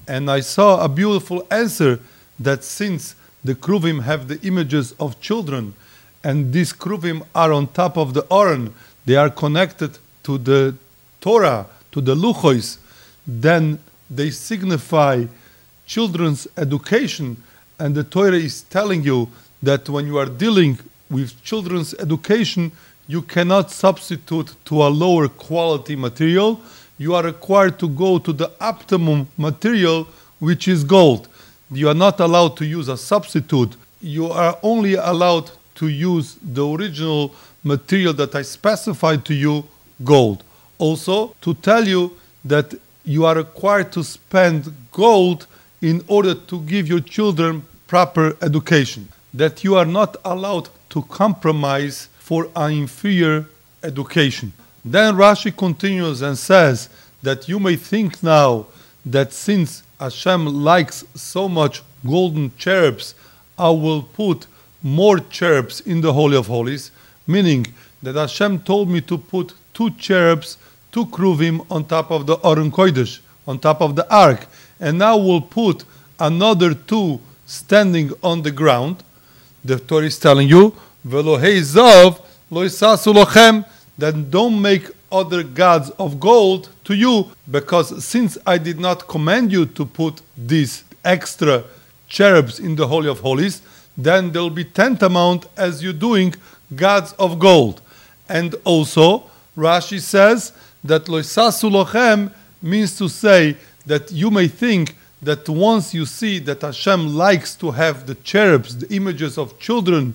And 0.07 0.31
I 0.31 0.39
saw 0.39 0.81
a 0.81 0.87
beautiful 0.87 1.45
answer 1.51 1.99
that 2.39 2.63
since 2.63 3.15
the 3.43 3.53
kruvim 3.53 4.03
have 4.03 4.29
the 4.29 4.39
images 4.43 4.93
of 4.97 5.19
children, 5.19 5.73
and 6.23 6.53
these 6.53 6.71
kruvim 6.71 7.25
are 7.35 7.51
on 7.51 7.67
top 7.67 7.97
of 7.97 8.13
the 8.13 8.21
oren, 8.31 8.73
they 9.05 9.17
are 9.17 9.29
connected 9.29 9.97
to 10.23 10.37
the 10.37 10.73
Torah, 11.19 11.65
to 11.91 11.99
the 11.99 12.15
Luchos, 12.15 12.77
then 13.27 13.77
they 14.09 14.29
signify 14.29 15.25
children's 15.85 16.47
education. 16.55 17.43
And 17.77 17.93
the 17.93 18.05
Torah 18.05 18.37
is 18.37 18.61
telling 18.61 19.03
you 19.03 19.27
that 19.61 19.89
when 19.89 20.07
you 20.07 20.17
are 20.17 20.27
dealing 20.27 20.79
with 21.09 21.43
children's 21.43 21.93
education, 21.95 22.71
you 23.07 23.21
cannot 23.21 23.71
substitute 23.71 24.55
to 24.65 24.83
a 24.83 24.87
lower 24.87 25.27
quality 25.27 25.95
material. 25.95 26.61
You 26.97 27.15
are 27.15 27.23
required 27.23 27.79
to 27.79 27.89
go 27.89 28.17
to 28.19 28.31
the 28.31 28.51
optimum 28.61 29.27
material, 29.37 30.07
which 30.39 30.67
is 30.67 30.83
gold. 30.83 31.27
You 31.71 31.89
are 31.89 31.95
not 31.95 32.19
allowed 32.19 32.55
to 32.57 32.65
use 32.65 32.87
a 32.87 32.97
substitute. 32.97 33.75
You 34.01 34.27
are 34.27 34.57
only 34.63 34.95
allowed 34.95 35.51
to 35.75 35.87
use 35.87 36.37
the 36.41 36.65
original 36.65 37.33
material 37.63 38.13
that 38.13 38.35
I 38.35 38.41
specified 38.43 39.25
to 39.25 39.33
you, 39.33 39.65
gold. 40.03 40.43
Also, 40.77 41.35
to 41.41 41.53
tell 41.55 41.87
you 41.87 42.15
that 42.45 42.73
you 43.03 43.25
are 43.25 43.35
required 43.35 43.91
to 43.93 44.03
spend 44.03 44.73
gold 44.91 45.47
in 45.81 46.03
order 46.07 46.33
to 46.33 46.61
give 46.61 46.87
your 46.87 47.01
children 47.01 47.65
proper 47.87 48.37
education. 48.41 49.09
That 49.33 49.63
you 49.63 49.75
are 49.75 49.85
not 49.85 50.15
allowed 50.23 50.69
to 50.91 51.01
compromise 51.03 52.07
for 52.23 52.47
an 52.55 52.71
inferior 52.71 53.45
education. 53.83 54.53
Then 54.85 55.15
Rashi 55.15 55.55
continues 55.55 56.21
and 56.21 56.37
says 56.37 56.87
that 57.21 57.49
you 57.49 57.59
may 57.59 57.75
think 57.75 58.23
now 58.23 58.67
that 59.05 59.33
since 59.33 59.83
Hashem 59.99 60.45
likes 60.45 61.03
so 61.15 61.49
much 61.49 61.83
golden 62.05 62.55
cherubs, 62.55 63.13
I 63.59 63.69
will 63.71 64.03
put 64.03 64.47
more 64.81 65.19
cherubs 65.19 65.81
in 65.81 65.99
the 65.99 66.13
Holy 66.13 66.37
of 66.37 66.47
Holies, 66.47 66.91
meaning 67.27 67.67
that 68.01 68.15
Hashem 68.15 68.61
told 68.61 68.89
me 68.89 69.01
to 69.01 69.17
put 69.17 69.53
two 69.73 69.91
cherubs, 69.91 70.57
two 70.93 71.05
kruvim 71.07 71.65
on 71.69 71.83
top 71.83 72.09
of 72.09 72.25
the 72.25 72.37
Aron 72.37 72.71
Kodesh, 72.71 73.19
on 73.45 73.59
top 73.59 73.81
of 73.81 73.97
the 73.97 74.09
ark, 74.09 74.47
and 74.79 74.97
now 74.97 75.17
we'll 75.17 75.41
put 75.41 75.83
another 76.21 76.73
two 76.73 77.19
standing 77.45 78.11
on 78.23 78.43
the 78.43 78.51
ground. 78.51 79.03
The 79.65 79.77
Torah 79.77 80.05
is 80.05 80.17
telling 80.17 80.47
you, 80.47 80.73
"Velohei 81.05 81.61
zav 81.61 82.19
lo 82.49 82.63
lochem," 82.63 83.65
then 83.97 84.29
don't 84.29 84.61
make 84.61 84.89
other 85.11 85.43
gods 85.43 85.91
of 85.99 86.19
gold 86.19 86.69
to 86.83 86.95
you, 86.95 87.27
because 87.49 88.03
since 88.03 88.37
I 88.45 88.57
did 88.57 88.79
not 88.79 89.07
command 89.07 89.51
you 89.51 89.65
to 89.67 89.85
put 89.85 90.21
these 90.35 90.83
extra 91.05 91.63
cherubs 92.07 92.59
in 92.59 92.75
the 92.75 92.87
Holy 92.87 93.09
of 93.09 93.19
Holies, 93.19 93.61
then 93.97 94.31
there'll 94.31 94.49
be 94.49 94.65
tantamount 94.65 95.45
as 95.55 95.83
you 95.83 95.93
doing 95.93 96.33
gods 96.75 97.13
of 97.19 97.37
gold. 97.37 97.81
And 98.27 98.55
also, 98.63 99.23
Rashi 99.55 99.99
says 99.99 100.51
that 100.83 101.05
loisasu 101.05 101.69
lochem 101.69 102.31
means 102.61 102.97
to 102.97 103.07
say 103.07 103.57
that 103.85 104.11
you 104.11 104.31
may 104.31 104.47
think 104.47 104.95
that 105.21 105.47
once 105.47 105.93
you 105.93 106.05
see 106.05 106.39
that 106.39 106.61
Hashem 106.61 107.15
likes 107.15 107.55
to 107.55 107.71
have 107.71 108.07
the 108.07 108.15
cherubs, 108.15 108.77
the 108.77 108.93
images 108.93 109.37
of 109.37 109.59
children 109.59 110.13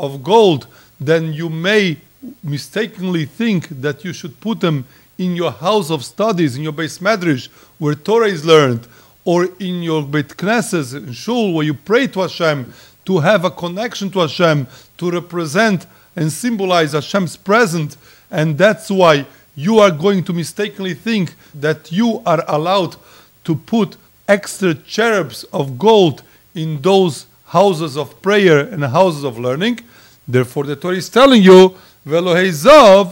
of 0.00 0.22
gold, 0.22 0.66
then 0.98 1.32
you 1.32 1.48
may 1.48 1.98
mistakenly 2.42 3.24
think 3.24 3.68
that 3.80 4.04
you 4.04 4.12
should 4.12 4.38
put 4.40 4.60
them 4.60 4.84
in 5.18 5.36
your 5.36 5.52
house 5.52 5.90
of 5.90 6.04
studies, 6.04 6.56
in 6.56 6.62
your 6.62 6.72
base 6.72 6.98
medrash, 6.98 7.48
where 7.78 7.94
Torah 7.94 8.28
is 8.28 8.44
learned, 8.44 8.86
or 9.24 9.48
in 9.58 9.82
your 9.82 10.02
Beit 10.02 10.28
Knesset, 10.28 10.96
in 10.96 11.12
Shul, 11.12 11.52
where 11.52 11.64
you 11.64 11.74
pray 11.74 12.06
to 12.08 12.20
Hashem, 12.20 12.72
to 13.04 13.18
have 13.18 13.44
a 13.44 13.50
connection 13.50 14.10
to 14.10 14.20
Hashem, 14.20 14.66
to 14.98 15.10
represent 15.10 15.86
and 16.16 16.32
symbolize 16.32 16.92
Hashem's 16.92 17.36
presence, 17.36 17.96
and 18.30 18.56
that's 18.56 18.90
why 18.90 19.26
you 19.54 19.78
are 19.78 19.90
going 19.90 20.24
to 20.24 20.32
mistakenly 20.32 20.94
think 20.94 21.34
that 21.54 21.92
you 21.92 22.22
are 22.24 22.44
allowed 22.48 22.96
to 23.44 23.54
put 23.54 23.96
extra 24.28 24.74
cherubs 24.74 25.44
of 25.52 25.78
gold 25.78 26.22
in 26.54 26.80
those 26.80 27.26
houses 27.50 27.96
of 27.96 28.20
prayer 28.22 28.60
and 28.60 28.84
houses 28.84 29.24
of 29.24 29.38
learning. 29.38 29.80
Therefore, 30.26 30.64
the 30.64 30.76
Torah 30.76 30.96
is 30.96 31.08
telling 31.08 31.42
you, 31.42 31.74
"Velohei 32.06 32.50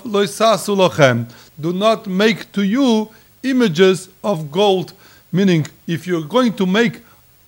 lo. 0.06 1.26
Do 1.60 1.72
not 1.72 2.06
make 2.06 2.52
to 2.52 2.62
you 2.62 3.08
images 3.42 4.08
of 4.22 4.50
gold. 4.50 4.92
Meaning, 5.32 5.66
if 5.86 6.06
you're 6.06 6.28
going 6.36 6.52
to 6.54 6.66
make 6.66 7.00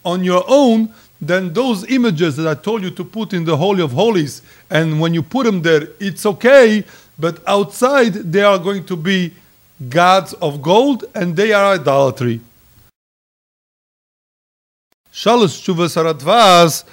on 0.04 0.24
your 0.24 0.44
own, 0.48 0.88
then 1.20 1.52
those 1.52 1.84
images 1.84 2.36
that 2.36 2.48
I 2.48 2.54
told 2.54 2.82
you 2.82 2.90
to 2.90 3.04
put 3.04 3.32
in 3.32 3.44
the 3.44 3.56
Holy 3.56 3.82
of 3.82 3.92
Holies, 3.92 4.42
and 4.68 5.00
when 5.00 5.14
you 5.14 5.22
put 5.22 5.44
them 5.46 5.62
there, 5.62 5.88
it's 6.00 6.24
okay, 6.26 6.84
but 7.18 7.38
outside 7.46 8.14
they 8.32 8.42
are 8.42 8.58
going 8.58 8.84
to 8.84 8.96
be 8.96 9.32
gods 9.88 10.32
of 10.34 10.60
gold 10.60 11.04
and 11.14 11.36
they 11.36 11.52
are 11.52 11.74
idolatry. 11.74 12.40
Shalosh 15.12 15.60
Shuvas 15.60 15.96
Aradvaz 15.96 16.84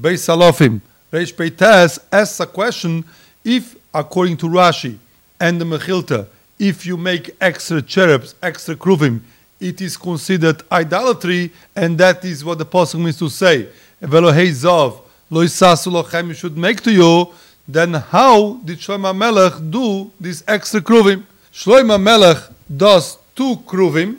Beis 0.00 0.80
Reish 1.12 1.34
Peites 1.34 1.98
asks 2.12 2.40
a 2.40 2.46
question 2.46 3.04
if, 3.44 3.76
according 3.92 4.36
to 4.36 4.46
Rashi 4.46 4.98
and 5.40 5.60
the 5.60 5.64
Mechilta, 5.64 6.26
if 6.58 6.86
you 6.86 6.96
make 6.96 7.34
extra 7.40 7.82
cherubs, 7.82 8.34
extra 8.42 8.74
kruvim, 8.76 9.20
it 9.60 9.80
is 9.80 9.96
considered 9.96 10.62
idolatry, 10.70 11.50
and 11.74 11.98
that 11.98 12.24
is 12.24 12.44
what 12.44 12.58
the 12.58 12.66
Pasuk 12.66 13.00
means 13.00 13.18
to 13.18 13.28
say. 13.28 13.68
Velohei 14.00 14.50
Zav, 14.50 15.00
lo 15.30 15.42
isasu 15.44 15.90
lochem, 15.90 16.28
you 16.28 16.34
should 16.34 16.56
make 16.56 16.80
to 16.82 16.92
you, 16.92 17.28
then 17.66 17.94
how 17.94 18.54
did 18.64 18.78
Shlomo 18.78 19.16
Melech 19.16 19.54
do 19.70 20.10
this 20.20 20.44
extra 20.46 20.80
kruvim? 20.80 21.24
Shlomo 21.52 22.00
Melech 22.00 22.38
does 22.74 23.18
two 23.34 23.56
kruvim, 23.66 24.18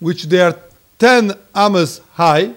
which 0.00 0.24
they 0.24 0.40
are 0.40 0.58
10 1.02 1.32
amas 1.52 2.00
high, 2.12 2.54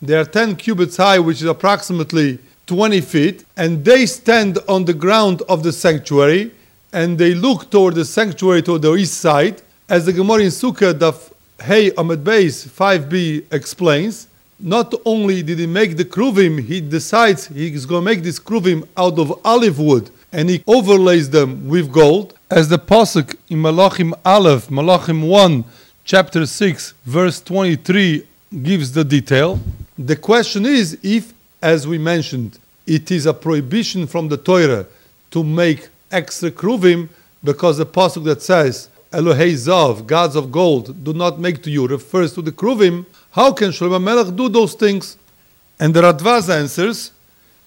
they 0.00 0.14
are 0.14 0.24
10 0.24 0.54
cubits 0.54 0.98
high, 0.98 1.18
which 1.18 1.42
is 1.42 1.48
approximately 1.48 2.38
20 2.68 3.00
feet, 3.00 3.44
and 3.56 3.84
they 3.84 4.06
stand 4.06 4.56
on 4.68 4.84
the 4.84 4.94
ground 4.94 5.42
of 5.48 5.64
the 5.64 5.72
sanctuary, 5.72 6.52
and 6.92 7.18
they 7.18 7.34
look 7.34 7.68
toward 7.72 7.96
the 7.96 8.04
sanctuary 8.04 8.62
toward 8.62 8.82
the 8.82 8.94
east 8.94 9.14
side, 9.14 9.62
as 9.88 10.06
the 10.06 10.12
Gemara 10.12 10.42
in 10.42 10.50
Sukkah, 10.50 10.96
the 10.96 11.12
Hey 11.60 11.90
Amid 11.98 12.22
Base 12.22 12.68
5b 12.68 13.52
explains. 13.52 14.28
Not 14.60 14.94
only 15.04 15.42
did 15.42 15.58
he 15.58 15.66
make 15.66 15.96
the 15.96 16.04
kruvim, 16.04 16.62
he 16.64 16.80
decides 16.80 17.48
he's 17.48 17.84
going 17.84 18.04
to 18.04 18.10
make 18.12 18.22
this 18.22 18.38
kruvim 18.38 18.86
out 18.96 19.18
of 19.18 19.40
olive 19.44 19.80
wood, 19.80 20.08
and 20.32 20.48
he 20.48 20.62
overlays 20.68 21.30
them 21.30 21.68
with 21.68 21.90
gold, 21.90 22.34
as 22.48 22.68
the 22.68 22.78
pasuk 22.78 23.34
in 23.48 23.58
Malachim 23.58 24.12
Aleph, 24.24 24.68
Malachim 24.68 25.26
1, 25.26 25.64
chapter 26.08 26.46
6, 26.46 26.94
verse 27.04 27.38
23 27.42 28.26
gives 28.62 28.92
the 28.92 29.04
detail. 29.04 29.60
The 29.98 30.16
question 30.16 30.64
is 30.64 30.98
if, 31.02 31.34
as 31.60 31.86
we 31.86 31.98
mentioned, 31.98 32.58
it 32.86 33.10
is 33.10 33.26
a 33.26 33.34
prohibition 33.34 34.06
from 34.06 34.28
the 34.28 34.38
Torah 34.38 34.86
to 35.32 35.44
make 35.44 35.88
extra 36.10 36.50
kruvim 36.50 37.10
because 37.44 37.76
the 37.76 37.84
pasuk 37.84 38.24
that 38.24 38.40
says 38.40 38.88
Elohei 39.12 39.52
Zav, 39.52 40.06
gods 40.06 40.34
of 40.34 40.50
gold, 40.50 41.04
do 41.04 41.12
not 41.12 41.38
make 41.38 41.62
to 41.64 41.70
you 41.70 41.86
refers 41.86 42.32
to 42.32 42.40
the 42.40 42.52
kruvim. 42.52 43.04
How 43.32 43.52
can 43.52 43.68
Shlomo 43.68 44.02
Melech 44.02 44.34
do 44.34 44.48
those 44.48 44.72
things? 44.72 45.18
And 45.78 45.92
the 45.92 46.00
Radvaz 46.00 46.48
answers 46.48 47.12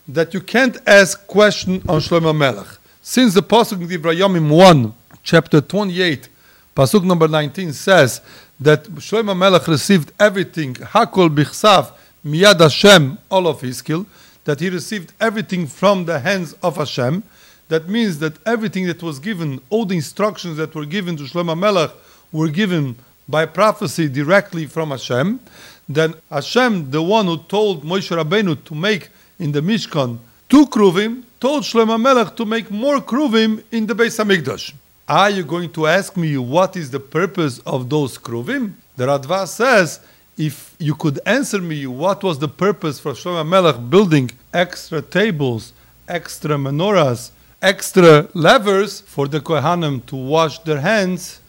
that 0.08 0.34
you 0.34 0.42
can't 0.42 0.78
ask 0.88 1.28
question 1.28 1.84
on 1.88 2.00
Shlomo 2.00 2.36
Melech. 2.36 2.80
Since 3.04 3.36
the 3.36 3.44
pasuk 3.44 3.82
in 3.82 3.88
Divrei 3.88 4.18
Yomim 4.18 4.50
1, 4.50 4.94
chapter 5.22 5.62
28, 5.62 6.28
pasuk 6.76 7.04
number 7.04 7.28
19 7.28 7.74
says 7.74 8.22
that 8.60 8.84
Shlomo 8.96 9.38
Melech 9.38 9.68
received 9.68 10.12
everything, 10.20 10.76
Hakol 10.76 11.30
Bichsav, 11.34 11.92
Miyad 12.26 12.60
Hashem, 12.60 13.18
all 13.30 13.48
of 13.48 13.62
his 13.62 13.78
skill, 13.78 14.06
that 14.46 14.60
he 14.60 14.70
received 14.70 15.14
everything 15.20 15.68
from 15.68 16.06
the 16.06 16.20
hands 16.20 16.54
of 16.64 16.78
Hashem. 16.78 17.24
That 17.70 17.88
means 17.88 18.20
that 18.20 18.34
everything 18.46 18.88
that 18.88 19.02
was 19.02 19.20
given, 19.20 19.62
all 19.70 19.86
the 19.86 19.96
instructions 19.96 20.58
that 20.58 20.76
were 20.76 20.86
given 20.86 21.18
to 21.18 21.24
Shlomo 21.24 21.58
Melech, 21.58 21.92
were 22.32 22.50
given 22.50 22.96
by 23.28 23.46
prophecy 23.46 24.08
directly 24.08 24.66
from 24.66 24.92
Hashem. 24.92 25.40
Then 25.88 26.14
Hashem, 26.30 26.92
the 26.92 27.02
one 27.02 27.26
who 27.26 27.38
told 27.38 27.84
Moshe 27.84 28.16
Rabbeinu 28.16 28.64
to 28.66 28.76
make 28.76 29.10
in 29.40 29.52
the 29.52 29.62
Mishkan 29.62 30.20
two 30.50 30.66
kruvim, 30.68 31.24
told 31.40 31.64
Shlomo 31.64 32.00
Melech 32.00 32.36
to 32.36 32.46
make 32.46 32.70
more 32.70 33.00
kruvim 33.00 33.64
in 33.72 33.88
the 33.88 33.96
Beis 33.96 34.24
Hamikdash. 34.24 34.74
Are 35.12 35.30
you 35.30 35.44
going 35.44 35.70
to 35.74 35.88
ask 35.88 36.16
me 36.16 36.38
what 36.38 36.78
is 36.78 36.90
the 36.90 37.00
purpose 37.02 37.60
of 37.66 37.90
those 37.90 38.18
kruvim? 38.18 38.76
The 38.96 39.08
Radvaz 39.08 39.50
says, 39.50 40.00
if 40.38 40.74
you 40.80 40.96
could 40.96 41.20
answer 41.26 41.60
me 41.60 41.86
what 41.86 42.24
was 42.24 42.40
the 42.40 42.48
purpose 42.48 42.98
for 42.98 43.12
Shlomo 43.12 43.46
Melech 43.46 43.90
building 43.90 44.32
extra 44.54 45.02
tables, 45.02 45.74
extra 46.08 46.56
menorahs, 46.56 47.32
extra 47.62 48.30
levers 48.34 49.02
for 49.02 49.28
the 49.28 49.42
Kohanim 49.42 50.06
to 50.06 50.16
wash 50.16 50.60
their 50.60 50.80
hands, 50.80 51.42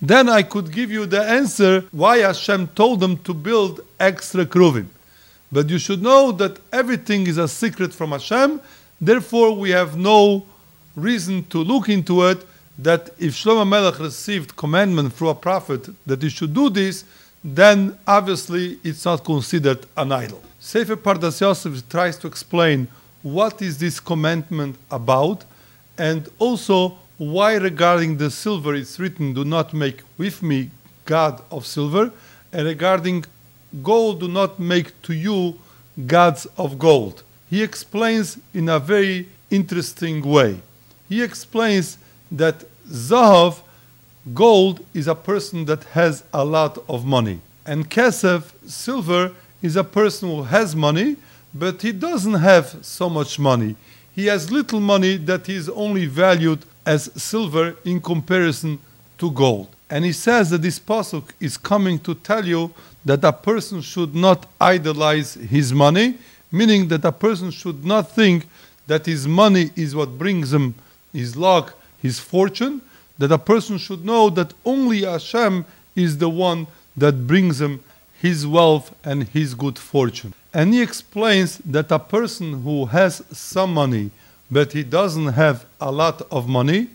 then 0.00 0.30
I 0.30 0.42
could 0.42 0.72
give 0.72 0.90
you 0.90 1.04
the 1.04 1.22
answer 1.22 1.84
why 1.92 2.20
Hashem 2.20 2.68
told 2.68 3.00
them 3.00 3.18
to 3.18 3.34
build 3.34 3.82
extra 4.00 4.46
kruvim. 4.46 4.86
But 5.52 5.68
you 5.68 5.76
should 5.76 6.00
know 6.00 6.32
that 6.32 6.58
everything 6.72 7.26
is 7.26 7.36
a 7.36 7.48
secret 7.48 7.92
from 7.92 8.12
Hashem, 8.12 8.62
therefore 8.98 9.54
we 9.54 9.68
have 9.72 9.94
no 9.98 10.46
reason 10.96 11.44
to 11.48 11.58
look 11.58 11.90
into 11.90 12.24
it 12.24 12.46
that 12.82 13.10
if 13.18 13.34
Shlomo 13.34 13.68
Melech 13.68 13.98
received 13.98 14.56
commandment 14.56 15.12
through 15.12 15.30
a 15.30 15.34
prophet 15.34 15.88
that 16.06 16.22
he 16.22 16.28
should 16.28 16.54
do 16.54 16.70
this, 16.70 17.04
then 17.42 17.98
obviously 18.06 18.78
it's 18.84 19.04
not 19.04 19.24
considered 19.24 19.86
an 19.96 20.12
idol. 20.12 20.42
Sefer 20.58 20.96
Pardas 20.96 21.40
Yosef 21.40 21.88
tries 21.88 22.18
to 22.18 22.26
explain 22.26 22.88
what 23.22 23.60
is 23.60 23.78
this 23.78 24.00
commandment 24.00 24.76
about 24.90 25.44
and 25.98 26.28
also 26.38 26.96
why 27.18 27.54
regarding 27.56 28.16
the 28.16 28.30
silver 28.30 28.74
it's 28.74 28.98
written 28.98 29.34
do 29.34 29.44
not 29.44 29.74
make 29.74 30.00
with 30.16 30.42
me 30.42 30.70
god 31.04 31.42
of 31.50 31.66
silver 31.66 32.10
and 32.50 32.66
regarding 32.66 33.22
gold 33.82 34.20
do 34.20 34.28
not 34.28 34.58
make 34.58 34.88
to 35.02 35.12
you 35.12 35.54
gods 36.06 36.46
of 36.56 36.78
gold 36.78 37.22
he 37.50 37.62
explains 37.62 38.38
in 38.54 38.70
a 38.70 38.78
very 38.78 39.28
interesting 39.50 40.22
way 40.22 40.58
he 41.10 41.22
explains 41.22 41.98
that 42.30 42.64
zahav 42.88 43.60
gold 44.34 44.84
is 44.94 45.06
a 45.06 45.14
person 45.14 45.64
that 45.64 45.84
has 45.84 46.24
a 46.32 46.44
lot 46.44 46.78
of 46.88 47.04
money 47.04 47.40
and 47.66 47.90
kesef 47.90 48.52
silver 48.66 49.32
is 49.62 49.76
a 49.76 49.84
person 49.84 50.28
who 50.28 50.42
has 50.42 50.76
money 50.76 51.16
but 51.52 51.82
he 51.82 51.92
doesn't 51.92 52.34
have 52.34 52.76
so 52.82 53.08
much 53.08 53.38
money 53.38 53.74
he 54.14 54.26
has 54.26 54.50
little 54.50 54.80
money 54.80 55.16
that 55.16 55.48
is 55.48 55.68
only 55.68 56.06
valued 56.06 56.64
as 56.84 57.10
silver 57.22 57.76
in 57.84 58.00
comparison 58.00 58.78
to 59.18 59.30
gold. 59.30 59.68
And 59.88 60.04
he 60.04 60.12
says 60.12 60.50
that 60.50 60.62
this 60.62 60.78
pasuk 60.78 61.30
is 61.40 61.56
coming 61.56 61.98
to 62.00 62.14
tell 62.14 62.44
you 62.44 62.72
that 63.04 63.24
a 63.24 63.32
person 63.32 63.80
should 63.80 64.14
not 64.14 64.46
idolize 64.60 65.34
his 65.34 65.72
money, 65.72 66.18
meaning 66.50 66.88
that 66.88 67.04
a 67.04 67.12
person 67.12 67.50
should 67.50 67.84
not 67.84 68.10
think 68.10 68.46
that 68.86 69.06
his 69.06 69.26
money 69.26 69.70
is 69.76 69.94
what 69.94 70.18
brings 70.18 70.52
him 70.52 70.74
his 71.12 71.36
luck, 71.36 71.74
his 72.00 72.18
fortune, 72.18 72.80
that 73.18 73.32
a 73.32 73.38
person 73.38 73.78
should 73.78 74.04
know 74.04 74.30
that 74.30 74.54
only 74.64 75.02
Hashem 75.02 75.64
is 75.94 76.18
the 76.18 76.30
one 76.30 76.66
that 76.96 77.26
brings 77.26 77.60
him 77.60 77.80
his 78.20 78.46
wealth 78.46 78.94
and 79.04 79.24
his 79.28 79.54
good 79.54 79.78
fortune. 79.78 80.34
And 80.52 80.74
he 80.74 80.82
explains 80.82 81.58
that 81.58 81.90
a 81.90 81.98
person 81.98 82.62
who 82.62 82.86
has 82.86 83.22
some 83.30 83.74
money 83.74 84.10
but 84.50 84.72
he 84.72 84.82
doesn't 84.82 85.28
have 85.28 85.64
a 85.80 85.92
lot 85.92 86.22
of 86.30 86.48
money 86.48 86.88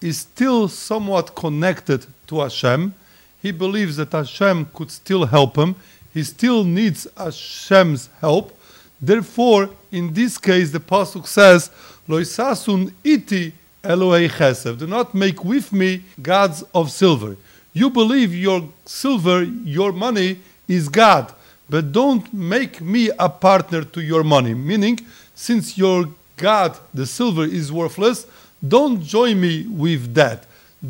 is 0.00 0.18
still 0.18 0.68
somewhat 0.68 1.34
connected 1.34 2.06
to 2.28 2.40
Hashem. 2.40 2.94
He 3.40 3.50
believes 3.50 3.96
that 3.96 4.12
Hashem 4.12 4.66
could 4.72 4.90
still 4.90 5.26
help 5.26 5.56
him. 5.56 5.74
He 6.14 6.22
still 6.22 6.64
needs 6.64 7.06
Hashem's 7.16 8.08
help. 8.20 8.56
Therefore, 9.00 9.70
in 9.90 10.12
this 10.12 10.38
case, 10.38 10.70
the 10.70 10.78
pasuk 10.78 11.26
says, 11.26 11.70
"Loisasun 12.08 12.92
iti 13.02 13.52
Elohei 13.82 14.28
Chesef." 14.30 14.78
Do 14.78 14.86
not 14.86 15.14
make 15.14 15.44
with 15.44 15.72
me 15.72 16.02
gods 16.20 16.64
of 16.74 16.90
silver. 16.90 17.36
You 17.74 17.90
believe 17.90 18.34
your 18.34 18.68
silver, 18.84 19.42
your 19.64 19.92
money 19.92 20.38
is 20.68 20.88
God, 20.88 21.32
but 21.68 21.92
don't 21.92 22.32
make 22.32 22.80
me 22.80 23.10
a 23.18 23.28
partner 23.28 23.82
to 23.82 24.00
your 24.00 24.22
money. 24.22 24.54
Meaning, 24.54 25.00
since 25.34 25.78
your 25.78 26.08
God, 26.36 26.76
the 26.92 27.06
silver 27.06 27.44
is 27.44 27.72
worthless, 27.72 28.26
don't 28.66 29.02
join 29.02 29.40
me 29.40 29.66
with 29.66 30.14
that. 30.14 30.44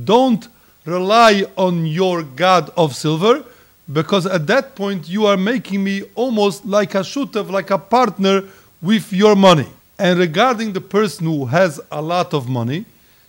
Don't 0.05 0.49
rely 0.85 1.45
on 1.57 1.87
your 1.87 2.23
God 2.23 2.71
of 2.77 2.97
silver, 2.97 3.45
because 3.93 4.27
at 4.27 4.47
that 4.47 4.75
point 4.75 5.09
you 5.09 5.27
are 5.27 5.37
making 5.37 5.85
me 5.85 6.03
almost 6.15 6.65
like 6.65 6.95
a 6.95 7.01
shutaf, 7.03 7.51
like 7.51 7.71
a 7.71 7.79
partner 7.79 8.45
with 8.81 9.13
your 9.13 9.37
money. 9.37 9.69
And 10.03 10.19
regarding 10.19 10.73
the 10.73 10.81
person 10.81 11.27
who 11.27 11.47
has 11.47 11.81
a 11.93 12.03
lot 12.03 12.35
of 12.35 12.49
money, 12.49 12.87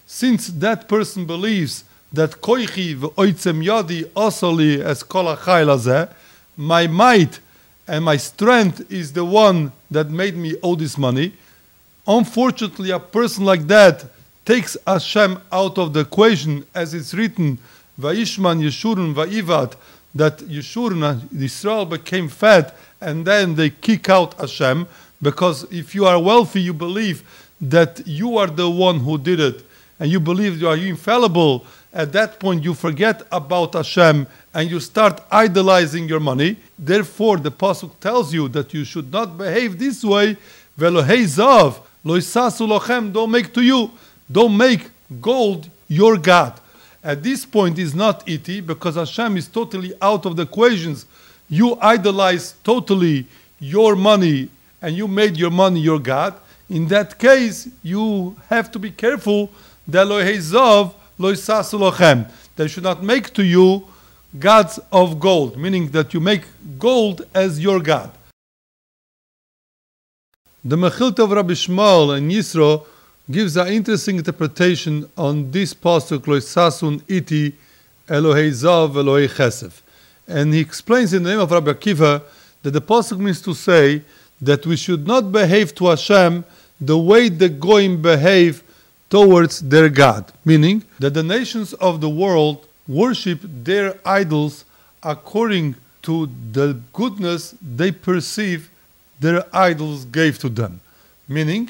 since 0.07 0.47
that 0.47 0.87
person 0.87 1.27
believes 1.27 1.83
that 2.11 2.41
koichi 2.41 2.95
v'oitzem 2.95 3.63
yadi 3.63 4.05
osoli 4.15 4.79
es 4.83 5.03
kol 5.03 5.37
my 6.57 6.87
might 6.87 7.39
and 7.87 8.03
my 8.03 8.17
strength 8.17 8.91
is 8.91 9.13
the 9.13 9.23
one 9.23 9.71
that 9.91 10.09
made 10.09 10.35
me 10.35 10.55
owe 10.63 10.73
this 10.73 10.97
money, 10.97 11.33
Unfortunately, 12.07 12.89
a 12.89 12.99
person 12.99 13.45
like 13.45 13.67
that 13.67 14.05
takes 14.43 14.75
Hashem 14.87 15.39
out 15.51 15.77
of 15.77 15.93
the 15.93 16.01
equation, 16.01 16.65
as 16.73 16.95
it's 16.95 17.13
written, 17.13 17.59
Vaishman 17.99 18.61
Yeshurun 18.61 19.13
Vaivat, 19.13 19.75
that 20.15 20.39
Yeshurun 20.39 21.31
Israel 21.39 21.85
became 21.85 22.27
fat, 22.27 22.75
and 22.99 23.25
then 23.25 23.55
they 23.55 23.69
kick 23.69 24.09
out 24.09 24.33
Hashem, 24.39 24.87
because 25.23 25.63
if 25.71 25.95
you 25.95 26.05
are 26.05 26.21
wealthy, 26.21 26.61
you 26.61 26.73
believe 26.73 27.23
that 27.61 28.05
you 28.05 28.37
are 28.37 28.47
the 28.47 28.69
one 28.69 28.99
who 28.99 29.17
did 29.17 29.39
it, 29.39 29.63
and 29.99 30.11
you 30.11 30.19
believe 30.19 30.61
you 30.61 30.67
are 30.67 30.77
infallible. 30.77 31.65
At 31.93 32.11
that 32.13 32.39
point, 32.39 32.63
you 32.63 32.73
forget 32.73 33.21
about 33.31 33.73
Hashem 33.73 34.27
and 34.53 34.69
you 34.69 34.79
start 34.79 35.21
idolizing 35.31 36.09
your 36.09 36.19
money. 36.19 36.57
Therefore, 36.77 37.37
the 37.37 37.51
pasuk 37.51 37.91
tells 37.99 38.33
you 38.33 38.49
that 38.49 38.73
you 38.73 38.83
should 38.83 39.11
not 39.11 39.37
behave 39.37 39.79
this 39.79 40.03
way. 40.03 40.35
Velohei 40.77 41.23
zav, 41.23 41.81
don't 43.13 43.31
make 43.31 43.53
to 43.53 43.61
you, 43.61 43.91
don't 44.29 44.57
make 44.57 44.89
gold 45.21 45.69
your 45.87 46.17
God. 46.17 46.59
At 47.03 47.21
this 47.21 47.45
point 47.45 47.77
is 47.77 47.93
not 47.93 48.27
iti 48.27 48.59
because 48.59 48.95
Hashem 48.95 49.37
is 49.37 49.47
totally 49.47 49.93
out 50.01 50.25
of 50.25 50.35
the 50.35 50.43
equations. 50.43 51.05
You 51.47 51.77
idolize 51.79 52.55
totally 52.63 53.25
your 53.59 53.95
money 53.95 54.49
and 54.83 54.97
you 54.97 55.07
made 55.07 55.37
your 55.37 55.49
money 55.49 55.79
your 55.79 55.97
God. 55.97 56.35
In 56.69 56.87
that 56.89 57.17
case, 57.17 57.69
you 57.81 58.35
have 58.49 58.69
to 58.73 58.79
be 58.79 58.91
careful 58.91 59.49
that 59.87 60.91
they 62.55 62.67
should 62.67 62.83
not 62.83 63.01
make 63.01 63.33
to 63.33 63.43
you 63.43 63.87
gods 64.37 64.79
of 64.91 65.19
gold, 65.19 65.57
meaning 65.57 65.87
that 65.91 66.13
you 66.13 66.19
make 66.19 66.43
gold 66.77 67.21
as 67.33 67.59
your 67.61 67.79
God. 67.79 68.11
The 70.65 70.75
Mechilta 70.75 71.19
of 71.19 71.31
Rabbi 71.31 71.53
Shmuel 71.53 72.17
and 72.17 72.29
Yisro 72.31 72.85
gives 73.29 73.55
an 73.55 73.67
interesting 73.67 74.17
interpretation 74.17 75.09
on 75.17 75.49
this 75.51 75.73
pasuk 75.73 76.19
Loisasun 76.19 77.01
iti 77.07 77.53
Elohei 78.07 78.49
Zav 78.49 78.93
Elohei 78.93 79.29
Chesef. 79.29 79.81
And 80.27 80.53
he 80.53 80.59
explains 80.59 81.13
in 81.13 81.23
the 81.23 81.29
name 81.29 81.39
of 81.39 81.51
Rabbi 81.51 81.71
Akiva 81.71 82.23
that 82.63 82.71
the 82.71 82.81
pasuk 82.81 83.19
means 83.19 83.41
to 83.41 83.53
say 83.53 84.03
that 84.45 84.65
we 84.65 84.75
should 84.75 85.07
not 85.07 85.31
behave 85.31 85.73
to 85.75 85.87
Hashem 85.87 86.45
the 86.79 86.97
way 86.97 87.29
the 87.29 87.49
Goyim 87.49 88.01
behave 88.01 88.63
towards 89.09 89.61
their 89.61 89.89
God, 89.89 90.31
meaning 90.43 90.83
that 90.99 91.13
the 91.13 91.23
nations 91.23 91.73
of 91.73 92.01
the 92.01 92.09
world 92.09 92.65
worship 92.87 93.39
their 93.43 93.95
idols 94.05 94.65
according 95.03 95.75
to 96.01 96.29
the 96.51 96.79
goodness 96.91 97.55
they 97.61 97.91
perceive 97.91 98.69
their 99.19 99.45
idols 99.55 100.05
gave 100.05 100.37
to 100.39 100.49
them. 100.49 100.81
Meaning 101.27 101.69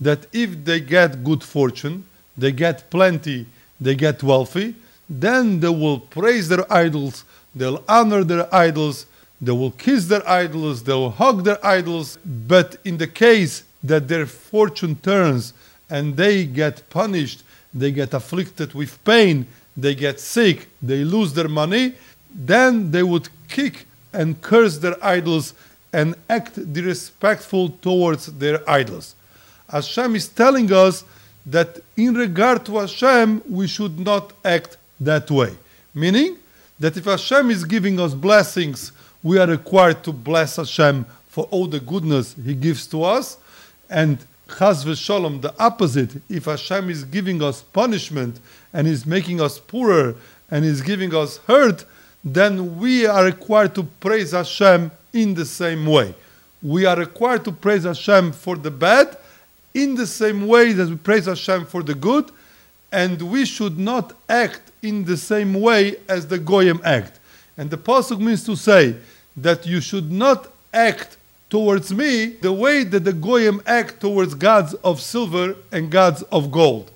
that 0.00 0.26
if 0.32 0.64
they 0.64 0.80
get 0.80 1.22
good 1.22 1.42
fortune, 1.42 2.06
they 2.36 2.52
get 2.52 2.90
plenty, 2.90 3.46
they 3.80 3.94
get 3.94 4.22
wealthy, 4.22 4.74
then 5.08 5.60
they 5.60 5.68
will 5.68 5.98
praise 5.98 6.48
their 6.48 6.70
idols, 6.72 7.24
they'll 7.54 7.82
honor 7.88 8.24
their 8.24 8.52
idols, 8.54 9.06
they 9.44 9.52
will 9.52 9.72
kiss 9.72 10.06
their 10.06 10.26
idols, 10.28 10.82
they 10.82 10.92
will 10.92 11.10
hug 11.10 11.44
their 11.44 11.64
idols. 11.64 12.18
But 12.24 12.76
in 12.84 12.96
the 12.96 13.06
case 13.06 13.64
that 13.82 14.08
their 14.08 14.26
fortune 14.26 14.96
turns 14.96 15.52
and 15.90 16.16
they 16.16 16.46
get 16.46 16.88
punished, 16.88 17.42
they 17.72 17.90
get 17.92 18.14
afflicted 18.14 18.72
with 18.74 19.02
pain, 19.04 19.46
they 19.76 19.94
get 19.94 20.18
sick, 20.20 20.68
they 20.80 21.04
lose 21.04 21.34
their 21.34 21.48
money, 21.48 21.94
then 22.34 22.90
they 22.90 23.02
would 23.02 23.28
kick 23.48 23.86
and 24.12 24.40
curse 24.40 24.78
their 24.78 24.96
idols 25.04 25.52
and 25.92 26.14
act 26.28 26.54
disrespectful 26.72 27.68
towards 27.82 28.26
their 28.38 28.58
idols. 28.68 29.14
Hashem 29.68 30.16
is 30.16 30.28
telling 30.28 30.72
us 30.72 31.04
that 31.46 31.80
in 31.96 32.14
regard 32.14 32.64
to 32.66 32.78
Hashem, 32.78 33.42
we 33.48 33.66
should 33.66 33.98
not 33.98 34.32
act 34.44 34.76
that 35.00 35.30
way. 35.30 35.54
Meaning 35.94 36.38
that 36.80 36.96
if 36.96 37.04
Hashem 37.04 37.50
is 37.50 37.64
giving 37.64 38.00
us 38.00 38.14
blessings, 38.14 38.92
we 39.24 39.38
are 39.38 39.46
required 39.46 40.04
to 40.04 40.12
bless 40.12 40.56
Hashem 40.56 41.06
for 41.26 41.44
all 41.50 41.66
the 41.66 41.80
goodness 41.80 42.36
He 42.44 42.54
gives 42.54 42.86
to 42.88 43.02
us. 43.02 43.38
And 43.90 44.18
Chaz 44.46 44.84
v'sholom, 44.84 45.40
the 45.40 45.54
opposite, 45.58 46.20
if 46.28 46.44
Hashem 46.44 46.90
is 46.90 47.04
giving 47.04 47.42
us 47.42 47.62
punishment 47.62 48.38
and 48.72 48.86
is 48.86 49.06
making 49.06 49.40
us 49.40 49.58
poorer 49.58 50.14
and 50.50 50.64
is 50.64 50.82
giving 50.82 51.14
us 51.14 51.38
hurt, 51.38 51.86
then 52.22 52.78
we 52.78 53.06
are 53.06 53.24
required 53.24 53.74
to 53.74 53.82
praise 53.82 54.32
Hashem 54.32 54.90
in 55.14 55.32
the 55.34 55.46
same 55.46 55.86
way. 55.86 56.14
We 56.62 56.84
are 56.84 56.96
required 56.96 57.44
to 57.46 57.52
praise 57.52 57.84
Hashem 57.84 58.32
for 58.32 58.56
the 58.56 58.70
bad 58.70 59.16
in 59.72 59.94
the 59.94 60.06
same 60.06 60.46
way 60.46 60.72
that 60.74 60.88
we 60.88 60.96
praise 60.96 61.24
Hashem 61.26 61.64
for 61.64 61.82
the 61.82 61.94
good, 61.94 62.30
and 62.92 63.20
we 63.22 63.46
should 63.46 63.78
not 63.78 64.12
act 64.28 64.70
in 64.82 65.04
the 65.04 65.16
same 65.16 65.54
way 65.54 65.96
as 66.08 66.26
the 66.26 66.38
Goyim 66.38 66.80
act. 66.84 67.20
And 67.56 67.70
the 67.70 67.78
Pasuk 67.78 68.20
means 68.20 68.44
to 68.44 68.56
say 68.56 68.96
that 69.36 69.66
you 69.66 69.80
should 69.80 70.10
not 70.10 70.50
act 70.72 71.16
towards 71.50 71.92
me 71.92 72.26
the 72.26 72.52
way 72.52 72.84
that 72.84 73.04
the 73.04 73.12
Goyim 73.12 73.62
act 73.66 74.00
towards 74.00 74.34
gods 74.34 74.74
of 74.74 75.00
silver 75.00 75.56
and 75.70 75.90
gods 75.90 76.22
of 76.32 76.50
gold. 76.50 76.90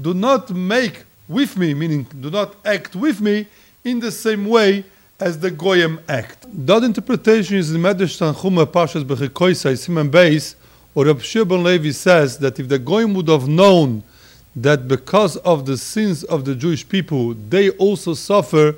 Do 0.00 0.14
not 0.14 0.50
make 0.50 1.04
with 1.28 1.56
me, 1.56 1.74
meaning 1.74 2.04
do 2.20 2.30
not 2.30 2.54
act 2.64 2.94
with 2.94 3.20
me 3.20 3.46
in 3.84 4.00
the 4.00 4.10
same 4.10 4.46
way 4.46 4.84
as 5.20 5.38
the 5.38 5.50
Goyim 5.50 6.00
act. 6.08 6.46
That 6.66 6.82
interpretation 6.82 7.56
is 7.56 7.74
in 7.74 7.80
Medrash 7.80 8.18
Tanchuma 8.18 8.66
Pashas 8.66 9.04
Bechikoisai 9.04 9.78
Simon 9.78 10.10
Beis, 10.10 10.56
or 10.94 11.06
Reb 11.06 11.20
Shimon 11.22 11.62
Levi 11.62 11.90
says 11.90 12.38
that 12.38 12.58
if 12.58 12.68
the 12.68 12.78
Goyim 12.78 13.14
would 13.14 13.28
have 13.28 13.48
known 13.48 14.02
that 14.56 14.86
because 14.86 15.36
of 15.38 15.66
the 15.66 15.76
sins 15.76 16.22
of 16.24 16.44
the 16.44 16.54
Jewish 16.54 16.88
people 16.88 17.34
they 17.34 17.70
also 17.70 18.14
suffer, 18.14 18.76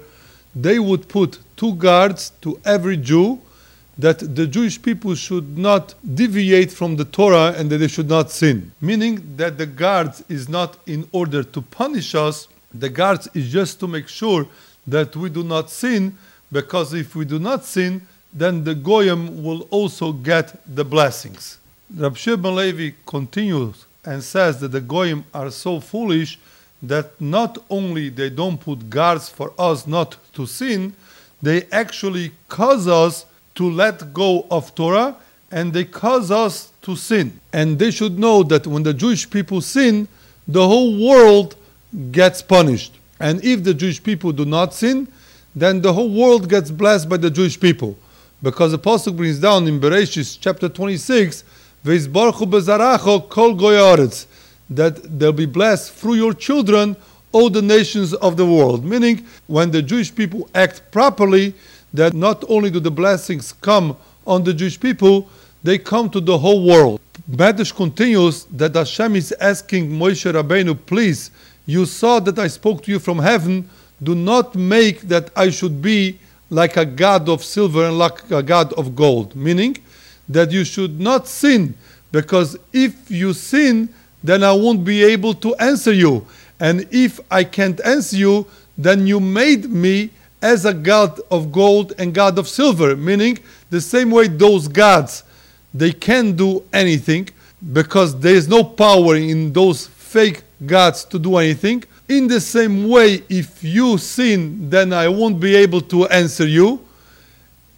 they 0.55 0.79
would 0.79 1.09
put 1.09 1.39
two 1.57 1.75
guards 1.75 2.33
to 2.43 2.61
every 2.65 2.97
Jew 2.97 3.41
that 3.99 4.35
the 4.35 4.47
Jewish 4.47 4.81
people 4.81 5.15
should 5.15 5.57
not 5.57 5.95
deviate 6.15 6.71
from 6.71 6.97
the 6.97 7.05
Torah 7.05 7.55
and 7.57 7.71
that 7.71 7.79
they 7.79 7.89
should 7.89 8.09
not 8.09 8.31
sin. 8.31 8.73
Meaning 8.81 9.37
that 9.37 9.57
the 9.57 9.67
guards 9.67 10.23
is 10.29 10.49
not 10.49 10.77
in 10.87 11.09
order 11.13 11.43
to 11.43 11.63
punish 11.63 12.15
us, 12.15 12.49
the 12.75 12.91
guards 12.91 13.29
is 13.35 13.51
just 13.51 13.81
to 13.81 13.89
make 13.89 14.09
sure 14.09 14.47
that 14.87 15.17
we 15.17 15.31
do 15.31 15.43
not 15.43 15.71
sin, 15.71 16.17
because 16.53 16.93
if 16.93 17.17
we 17.17 17.25
do 17.25 17.39
not 17.39 17.65
sin, 17.65 18.07
then 18.33 18.65
the 18.65 18.75
Goyim 18.75 19.43
will 19.43 19.63
also 19.71 20.13
get 20.13 20.61
the 20.75 20.85
blessings. 20.85 21.59
Rab 21.95 22.17
Shimon 22.17 22.55
Levi 22.55 22.95
continues 23.07 23.87
and 24.05 24.23
says 24.23 24.61
that 24.61 24.73
the 24.73 24.81
Goyim 24.81 25.25
are 25.33 25.51
so 25.51 25.81
foolish 25.81 26.39
that 26.83 27.19
not 27.21 27.59
only 27.71 28.11
they 28.11 28.29
don't 28.29 28.61
put 28.61 28.91
guards 28.91 29.29
for 29.29 29.53
us 29.59 29.87
not 29.87 30.17
to 30.35 30.47
sin, 30.47 30.95
they 31.43 31.65
actually 31.73 32.33
cause 32.49 32.89
us 32.89 33.27
to 33.55 33.71
let 33.71 34.13
go 34.13 34.47
of 34.51 34.75
Torah 34.75 35.17
and 35.51 35.73
they 35.73 35.85
cause 35.85 36.31
us 36.31 36.73
to 36.83 36.97
sin. 36.97 37.39
And 37.53 37.79
they 37.79 37.91
should 37.91 38.19
know 38.19 38.43
that 38.45 38.67
when 38.67 38.83
the 38.83 38.95
Jewish 38.95 39.29
people 39.29 39.61
sin, 39.61 40.09
the 40.47 40.67
whole 40.67 41.07
world 41.07 41.57
gets 42.11 42.43
punished. 42.43 42.95
And 43.19 43.43
if 43.45 43.65
the 43.65 43.75
Jewish 43.75 44.03
people 44.03 44.33
do 44.33 44.45
not 44.45 44.75
sin, 44.75 45.09
then 45.55 45.81
the 45.81 45.93
whole 45.93 46.11
world 46.11 46.49
gets 46.49 46.71
blessed 46.71 47.09
by 47.09 47.17
the 47.17 47.31
Jewish 47.31 47.59
people. 47.59 47.97
Because 48.43 48.73
the 48.73 48.79
pasuk 48.79 49.17
brings 49.17 49.39
down 49.39 49.67
in 49.67 49.81
Bereshit 49.81 50.39
chapter 50.41 50.69
26, 50.69 51.45
Veizbarchu 51.85 52.45
bezaracho 52.51 53.29
kol 53.29 53.55
goyaretz, 53.55 54.27
that 54.69 55.19
they'll 55.19 55.33
be 55.33 55.47
blessed 55.47 55.93
through 55.93 56.15
your 56.15 56.35
children 56.35 56.97
all 57.37 57.51
the 57.51 57.61
nations 57.61 58.15
of 58.15 58.39
the 58.39 58.47
world. 58.47 58.83
Meaning, 58.83 59.27
when 59.47 59.71
the 59.71 59.83
Jewish 59.83 60.11
people 60.21 60.49
act 60.55 60.81
properly, 60.91 61.53
that 61.93 62.15
not 62.15 62.43
only 62.49 62.71
do 62.71 62.81
the 62.81 62.91
blessings 62.91 63.53
come 63.61 63.95
on 64.27 64.43
the 64.43 64.55
Jewish 64.55 64.81
people, 64.81 65.29
they 65.63 65.77
come 65.77 66.09
to 66.11 66.21
the 66.21 66.39
whole 66.39 66.65
world. 66.65 66.99
Medrash 67.31 67.75
continues 67.75 68.45
that 68.45 68.75
Hashem 68.75 69.17
is 69.17 69.33
asking 69.39 69.91
Moshe 69.91 70.33
Rabbeinu, 70.33 70.79
please, 70.87 71.31
you 71.67 71.85
saw 71.85 72.21
that 72.21 72.39
I 72.39 72.49
spoke 72.49 72.83
to 72.85 72.91
you 72.91 72.99
from 72.99 73.19
heaven, 73.19 73.69
do 74.03 74.15
not 74.15 74.55
make 74.55 75.03
that 75.03 75.31
I 75.37 75.51
should 75.51 75.83
be 75.83 76.19
like 76.49 76.79
a 76.79 76.87
god 76.87 77.29
of 77.29 77.45
silver 77.45 77.85
and 77.85 77.99
like 77.99 78.31
a 78.31 78.43
god 78.43 78.73
of 78.75 78.97
gold. 78.97 79.37
Meaning 79.37 79.77
that 80.27 80.51
you 80.53 80.65
should 80.65 80.99
not 80.99 81.29
sin, 81.29 81.75
because 82.13 82.57
if 82.73 83.11
you 83.11 83.35
sin, 83.35 83.91
then 84.25 84.43
I 84.43 84.53
won't 84.53 84.85
be 84.85 85.05
able 85.05 85.35
to 85.35 85.55
answer 85.57 85.93
you. 85.93 86.27
And 86.59 86.87
if 86.91 87.21
I 87.31 87.45
can't 87.45 87.81
answer 87.85 88.17
you, 88.17 88.47
then 88.79 89.07
you 89.07 89.21
made 89.21 89.71
me 89.71 90.11
as 90.43 90.65
a 90.65 90.75
god 90.75 91.21
of 91.31 91.51
gold 91.51 91.93
and 91.99 92.15
god 92.15 92.39
of 92.39 92.49
silver, 92.49 92.97
meaning 92.97 93.39
the 93.71 93.81
same 93.81 94.11
way 94.11 94.29
those 94.29 94.69
gods 94.69 95.25
they 95.73 95.93
can't 95.93 96.37
do 96.37 96.63
anything 96.73 97.29
because 97.73 98.19
there 98.19 98.35
is 98.35 98.49
no 98.49 98.63
power 98.65 99.17
in 99.17 99.53
those 99.53 99.87
fake 99.87 100.43
gods 100.65 101.05
to 101.05 101.19
do 101.19 101.37
anything. 101.37 101.85
In 102.09 102.29
the 102.29 102.41
same 102.41 102.89
way, 102.89 103.23
if 103.29 103.63
you 103.63 103.99
sin, 103.99 104.71
then 104.71 104.93
I 104.93 105.09
won't 105.09 105.41
be 105.41 105.55
able 105.57 105.81
to 105.83 106.07
answer 106.07 106.47
you. 106.47 106.81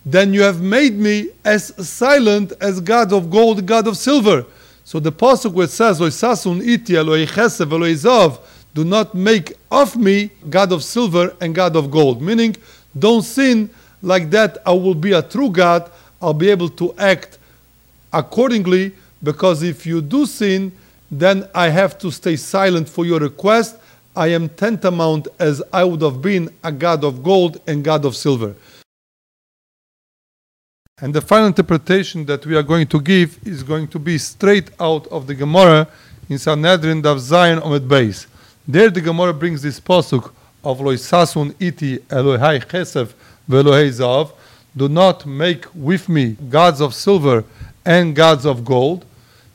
Then 0.04 0.32
you 0.32 0.42
have 0.42 0.60
made 0.60 0.94
me 0.94 1.30
as 1.44 1.74
silent 1.88 2.52
as 2.60 2.80
God 2.80 3.12
of 3.12 3.30
gold, 3.30 3.64
God 3.66 3.86
of 3.86 3.96
silver. 3.96 4.44
So 4.84 5.00
the 5.00 5.12
pasuk 5.12 5.62
it 5.64 5.70
says, 5.70 5.98
"Loisasun 5.98 6.66
iti 6.66 6.96
Eloi 6.96 7.26
chesef 7.26 7.68
zav," 7.96 8.38
do 8.78 8.84
not 8.84 9.12
make 9.12 9.54
of 9.72 9.96
me 9.96 10.30
God 10.48 10.70
of 10.70 10.84
silver 10.84 11.34
and 11.40 11.52
God 11.52 11.74
of 11.74 11.90
gold. 11.90 12.22
Meaning, 12.22 12.54
don't 12.96 13.22
sin 13.22 13.68
like 14.02 14.30
that. 14.30 14.58
I 14.64 14.70
will 14.70 14.94
be 14.94 15.10
a 15.14 15.20
true 15.20 15.50
God. 15.50 15.90
I'll 16.22 16.32
be 16.32 16.48
able 16.48 16.68
to 16.82 16.94
act 16.96 17.38
accordingly 18.12 18.92
because 19.20 19.64
if 19.64 19.84
you 19.84 20.00
do 20.00 20.26
sin, 20.26 20.70
then 21.10 21.48
I 21.52 21.70
have 21.70 21.98
to 21.98 22.12
stay 22.12 22.36
silent 22.36 22.88
for 22.88 23.04
your 23.04 23.18
request. 23.18 23.78
I 24.14 24.28
am 24.28 24.48
tantamount 24.48 25.26
as 25.40 25.60
I 25.72 25.82
would 25.82 26.02
have 26.02 26.22
been 26.22 26.48
a 26.62 26.70
God 26.70 27.02
of 27.02 27.24
gold 27.24 27.60
and 27.66 27.82
God 27.82 28.04
of 28.04 28.14
silver. 28.14 28.54
And 31.00 31.12
the 31.12 31.20
final 31.20 31.48
interpretation 31.48 32.24
that 32.26 32.46
we 32.46 32.54
are 32.54 32.62
going 32.62 32.86
to 32.86 33.00
give 33.00 33.40
is 33.44 33.64
going 33.64 33.88
to 33.88 33.98
be 33.98 34.18
straight 34.18 34.70
out 34.78 35.08
of 35.08 35.26
the 35.26 35.34
Gemara 35.34 35.88
in 36.28 36.38
Sanhedrin 36.38 37.02
Daf 37.02 37.18
Zayin 37.18 37.60
Omed 37.60 37.88
Beis. 37.88 38.26
There 38.70 38.90
the 38.90 39.00
Gemara 39.00 39.32
brings 39.32 39.62
this 39.62 39.80
pasuk 39.80 40.30
of 40.62 40.80
Loisasun 40.80 41.54
iti 41.58 42.00
Elohai 42.10 42.62
chesef 42.62 43.14
velohei 43.48 43.88
zav. 43.88 44.32
Do 44.76 44.90
not 44.90 45.24
make 45.24 45.64
with 45.74 46.06
me 46.10 46.36
gods 46.50 46.82
of 46.82 46.92
silver 46.92 47.44
and 47.86 48.14
gods 48.14 48.44
of 48.44 48.66
gold. 48.66 49.06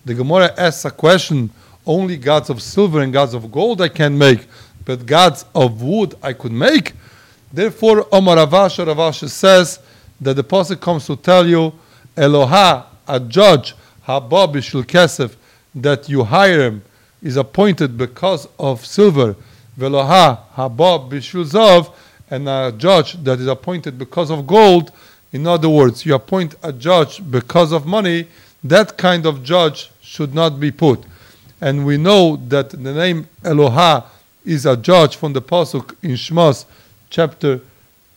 The 0.04 0.16
Gemara 0.16 0.52
asks 0.58 0.86
a 0.86 0.90
question, 0.90 1.52
only 1.86 2.18
gods 2.18 2.50
of 2.50 2.60
silver 2.60 3.02
and 3.02 3.14
gods 3.14 3.36
of 3.36 3.52
gold 3.52 3.84
I 3.84 3.90
can 3.90 4.18
make, 4.18 4.48
but 4.84 5.06
gods 5.06 5.46
of 5.54 5.84
wood 5.84 6.16
I 6.24 6.34
could 6.34 6.52
make. 6.52 6.94
Therefore, 7.54 8.08
Omar 8.12 8.38
Avasha 8.38 8.84
Ravasha 8.84 9.30
says 9.30 9.78
that 10.22 10.34
the 10.34 10.44
pasuk 10.44 10.82
comes 10.82 11.06
to 11.06 11.16
tell 11.16 11.48
you, 11.48 11.72
Eloha, 12.18 12.86
a 13.08 13.20
judge, 13.20 13.76
Haba 14.08 14.52
Bishul 14.52 14.84
Kesef, 14.84 15.36
that 15.76 16.10
you 16.10 16.24
hire 16.24 16.64
him 16.64 16.82
is 17.24 17.38
appointed 17.38 17.98
because 17.98 18.48
of 18.60 18.86
silver, 18.86 19.36
veloha 19.80 20.40
habab 20.56 21.10
bishul 21.10 21.94
and 22.30 22.50
a 22.50 22.74
judge 22.78 23.14
that 23.24 23.40
is 23.40 23.48
appointed 23.48 23.98
because 23.98 24.30
of 24.30 24.46
gold. 24.46 24.92
In 25.32 25.48
other 25.48 25.70
words, 25.70 26.06
you 26.06 26.14
appoint 26.14 26.56
a 26.62 26.74
judge 26.74 27.22
because 27.32 27.72
of 27.72 27.86
money, 27.86 28.28
that 28.64 28.98
kind 28.98 29.26
of 29.26 29.44
judge 29.44 29.90
should 30.02 30.34
not 30.34 30.60
be 30.60 30.70
put. 30.70 31.04
And 31.62 31.86
we 31.86 31.98
know 31.98 32.36
that 32.50 32.72
the 32.72 32.94
name 32.94 33.28
Eloha 33.42 34.06
is 34.46 34.66
a 34.66 34.76
judge 34.76 35.16
from 35.16 35.34
the 35.34 35.42
Pasuk 35.42 35.96
in 36.04 36.12
Shmos, 36.12 36.66
chapter 37.10 37.62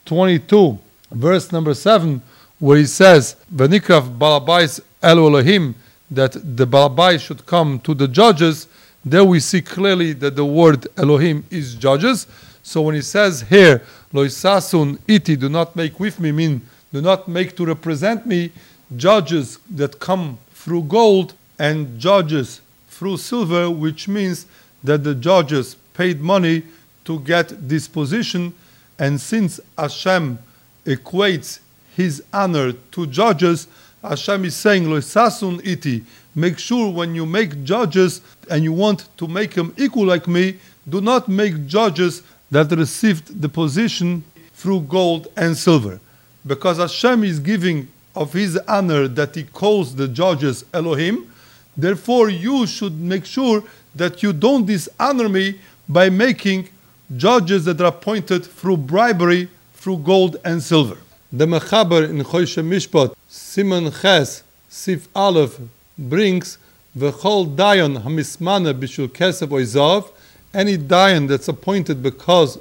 22, 0.07 0.79
verse 1.13 1.53
number 1.53 1.75
7, 1.75 2.21
where 2.59 2.79
he 2.79 2.87
says, 2.87 3.37
Venikrav 3.55 4.19
balabais 4.19 4.81
Elo 5.03 5.29
Elohim, 5.29 5.75
that 6.11 6.33
the 6.33 6.67
balabai 6.67 7.21
should 7.21 7.47
come 7.47 7.79
to 7.81 7.95
the 7.95 8.09
judges 8.09 8.67
there 9.07 9.25
we 9.25 9.39
see 9.39 9.63
clearly 9.63 10.13
that 10.15 10.35
the 10.35 10.45
word 10.45 10.89
Elohim 10.97 11.45
is 11.49 11.77
judges. 11.77 12.27
So 12.65 12.83
when 12.83 12.97
he 12.97 13.03
says 13.03 13.43
here, 13.43 13.81
Loisasun 14.13 14.99
iti, 15.07 15.37
do 15.37 15.49
not 15.49 15.77
make 15.77 16.01
with 16.01 16.19
me, 16.19 16.33
mean 16.33 16.61
do 16.93 17.01
not 17.01 17.29
make 17.29 17.57
to 17.57 17.65
represent 17.65 18.27
me 18.27 18.51
judges 18.97 19.61
that 19.71 20.01
come 20.01 20.39
through 20.53 20.83
gold 20.83 21.35
and 21.57 22.01
judges 22.01 22.61
through 22.89 23.19
silver, 23.19 23.71
which 23.71 24.09
means 24.09 24.47
that 24.83 25.05
the 25.05 25.15
judges 25.15 25.77
paid 25.95 26.21
money 26.21 26.65
to 27.05 27.21
get 27.21 27.69
this 27.69 27.87
position. 27.87 28.53
And 28.99 29.21
since 29.21 29.61
Hashem 29.79 30.41
equates 30.85 31.61
his 31.95 32.25
honor 32.33 32.73
to 32.73 33.07
judges, 33.07 33.69
Hashem 34.09 34.45
is 34.45 34.57
saying, 34.57 34.85
Loisasun 34.85 35.65
iti, 35.65 36.05
make 36.35 36.59
sure 36.59 36.93
when 36.93 37.15
you 37.15 37.27
make 37.27 37.65
judges 37.65 38.21
and 38.51 38.63
you 38.63 38.73
want 38.73 39.09
to 39.19 39.27
make 39.27 39.55
them 39.55 39.75
equal 39.77 40.07
like 40.07 40.29
me, 40.29 40.57
do 40.89 41.01
not 41.01 41.29
make 41.29 41.67
judges 41.67 42.23
that 42.51 42.71
received 42.71 43.41
the 43.41 43.49
position 43.49 44.23
through 44.55 44.81
gold 44.83 45.29
and 45.37 45.57
silver. 45.57 46.01
Because 46.47 46.79
Hashem 46.79 47.25
is 47.25 47.41
giving 47.41 47.89
of 48.15 48.33
his 48.33 48.57
honor 48.69 49.09
that 49.09 49.35
he 49.35 49.45
calls 49.45 49.95
the 49.95 50.09
judges 50.09 50.65
Elohim, 50.73 51.33
therefore 51.77 52.31
you 52.31 52.67
should 52.67 52.99
make 52.99 53.25
sure 53.25 53.63
that 53.95 54.23
you 54.23 54.33
don't 54.33 54.67
dishonor 54.67 55.29
me 55.29 55.59
by 55.89 56.09
making 56.09 56.69
judges 57.17 57.65
that 57.65 57.81
are 57.81 57.89
appointed 57.89 58.45
through 58.45 58.77
bribery, 58.77 59.49
through 59.75 59.99
gold 59.99 60.37
and 60.45 60.63
silver. 60.63 60.99
The 61.37 61.45
Mechaber 61.45 62.09
in 62.09 62.25
Choshen 62.25 62.67
Mishpat, 62.67 63.15
Simon 63.29 63.93
Ches, 63.93 64.43
Sif 64.71 65.07
Aleph, 65.15 65.61
brings 65.99 66.57
V'chol 66.97 67.55
dayan 67.55 68.03
hamismana 68.03 68.73
bishul 68.73 69.07
kesef 69.09 69.49
oizav, 69.49 70.11
any 70.55 70.79
dayan 70.79 71.29
that's 71.29 71.47
appointed 71.47 72.03
because 72.03 72.59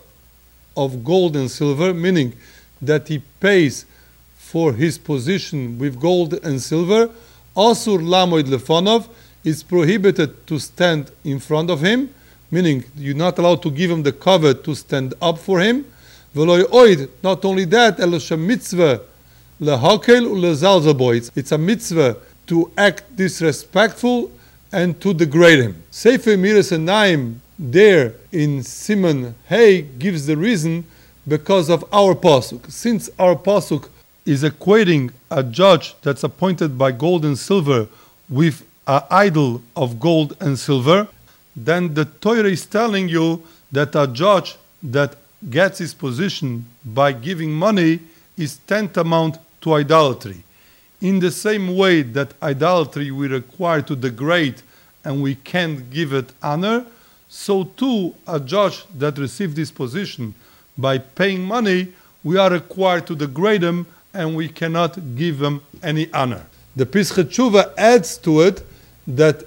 of 0.75 1.05
gold 1.05 1.37
and 1.37 1.49
silver, 1.49 1.93
meaning 1.93 2.33
that 2.81 3.07
he 3.07 3.19
pays 3.39 3.85
for 4.35 4.73
his 4.73 4.97
position 4.97 5.79
with 5.79 5.97
gold 6.01 6.33
and 6.43 6.61
silver, 6.61 7.09
asur 7.55 7.99
lamoid 7.99 8.43
lefonov, 8.43 9.07
is 9.45 9.63
prohibited 9.63 10.45
to 10.47 10.59
stand 10.59 11.11
in 11.23 11.39
front 11.39 11.69
of 11.69 11.79
him, 11.79 12.13
meaning 12.51 12.83
you're 12.97 13.15
not 13.15 13.39
allowed 13.39 13.61
to 13.61 13.71
give 13.71 13.89
him 13.89 14.03
the 14.03 14.11
cover 14.11 14.53
to 14.53 14.75
stand 14.75 15.13
up 15.21 15.37
for 15.37 15.61
him. 15.61 15.85
Veloy 16.35 16.63
oid, 16.63 17.09
not 17.23 17.45
only 17.45 17.63
that, 17.63 17.97
elosha 17.97 18.37
mitzvah 18.37 19.01
lehakel 19.61 20.27
ulezalzaboy. 20.27 21.31
It's 21.33 21.53
a 21.53 21.57
mitzvah 21.57 22.17
to 22.47 22.69
act 22.77 23.15
disrespectful 23.15 24.29
and 24.71 24.99
to 24.99 25.13
degrade 25.13 25.59
him. 25.59 25.83
Sefer 25.91 26.35
Me'iras 26.35 26.71
Einayim 26.71 27.35
there 27.57 28.15
in 28.33 28.63
Simon 28.63 29.33
Hay 29.47 29.83
gives 29.83 30.25
the 30.25 30.35
reason 30.35 30.85
because 31.25 31.69
of 31.69 31.85
our 31.93 32.13
pasuk. 32.13 32.69
Since 32.69 33.09
our 33.17 33.35
pasuk 33.35 33.87
is 34.25 34.43
equating 34.43 35.13
a 35.31 35.41
judge 35.41 35.95
that's 36.01 36.23
appointed 36.23 36.77
by 36.77 36.91
gold 36.91 37.23
and 37.23 37.39
silver 37.39 37.87
with 38.27 38.65
an 38.87 39.01
idol 39.09 39.61
of 39.75 40.01
gold 40.01 40.35
and 40.41 40.59
silver, 40.59 41.07
then 41.55 41.93
the 41.93 42.03
Torah 42.05 42.49
is 42.49 42.65
telling 42.65 43.07
you 43.07 43.41
that 43.71 43.95
a 43.95 44.05
judge 44.07 44.57
that 44.83 45.15
gets 45.49 45.79
his 45.79 45.93
position 45.93 46.65
by 46.83 47.11
giving 47.11 47.51
money 47.51 47.99
is 48.37 48.57
tantamount 48.67 49.37
to 49.61 49.73
idolatry. 49.73 50.43
In 51.01 51.19
the 51.19 51.31
same 51.31 51.75
way 51.75 52.01
that 52.01 52.33
idolatry 52.41 53.11
we 53.11 53.27
require 53.27 53.81
to 53.83 53.95
degrade 53.95 54.61
and 55.03 55.21
we 55.21 55.35
can't 55.35 55.89
give 55.89 56.13
it 56.13 56.31
honor, 56.41 56.85
so 57.27 57.63
too 57.63 58.15
a 58.27 58.39
judge 58.39 58.85
that 58.97 59.17
received 59.17 59.55
this 59.55 59.71
position 59.71 60.33
by 60.77 60.97
paying 60.97 61.43
money, 61.43 61.93
we 62.23 62.37
are 62.37 62.49
required 62.49 63.05
to 63.07 63.15
degrade 63.15 63.61
him 63.61 63.85
and 64.13 64.35
we 64.35 64.47
cannot 64.47 64.97
give 65.15 65.41
him 65.41 65.61
any 65.83 66.11
honor. 66.13 66.45
The 66.75 66.85
Pischei 66.85 67.23
Teshuva 67.23 67.73
adds 67.77 68.17
to 68.19 68.41
it 68.41 68.65
that 69.07 69.43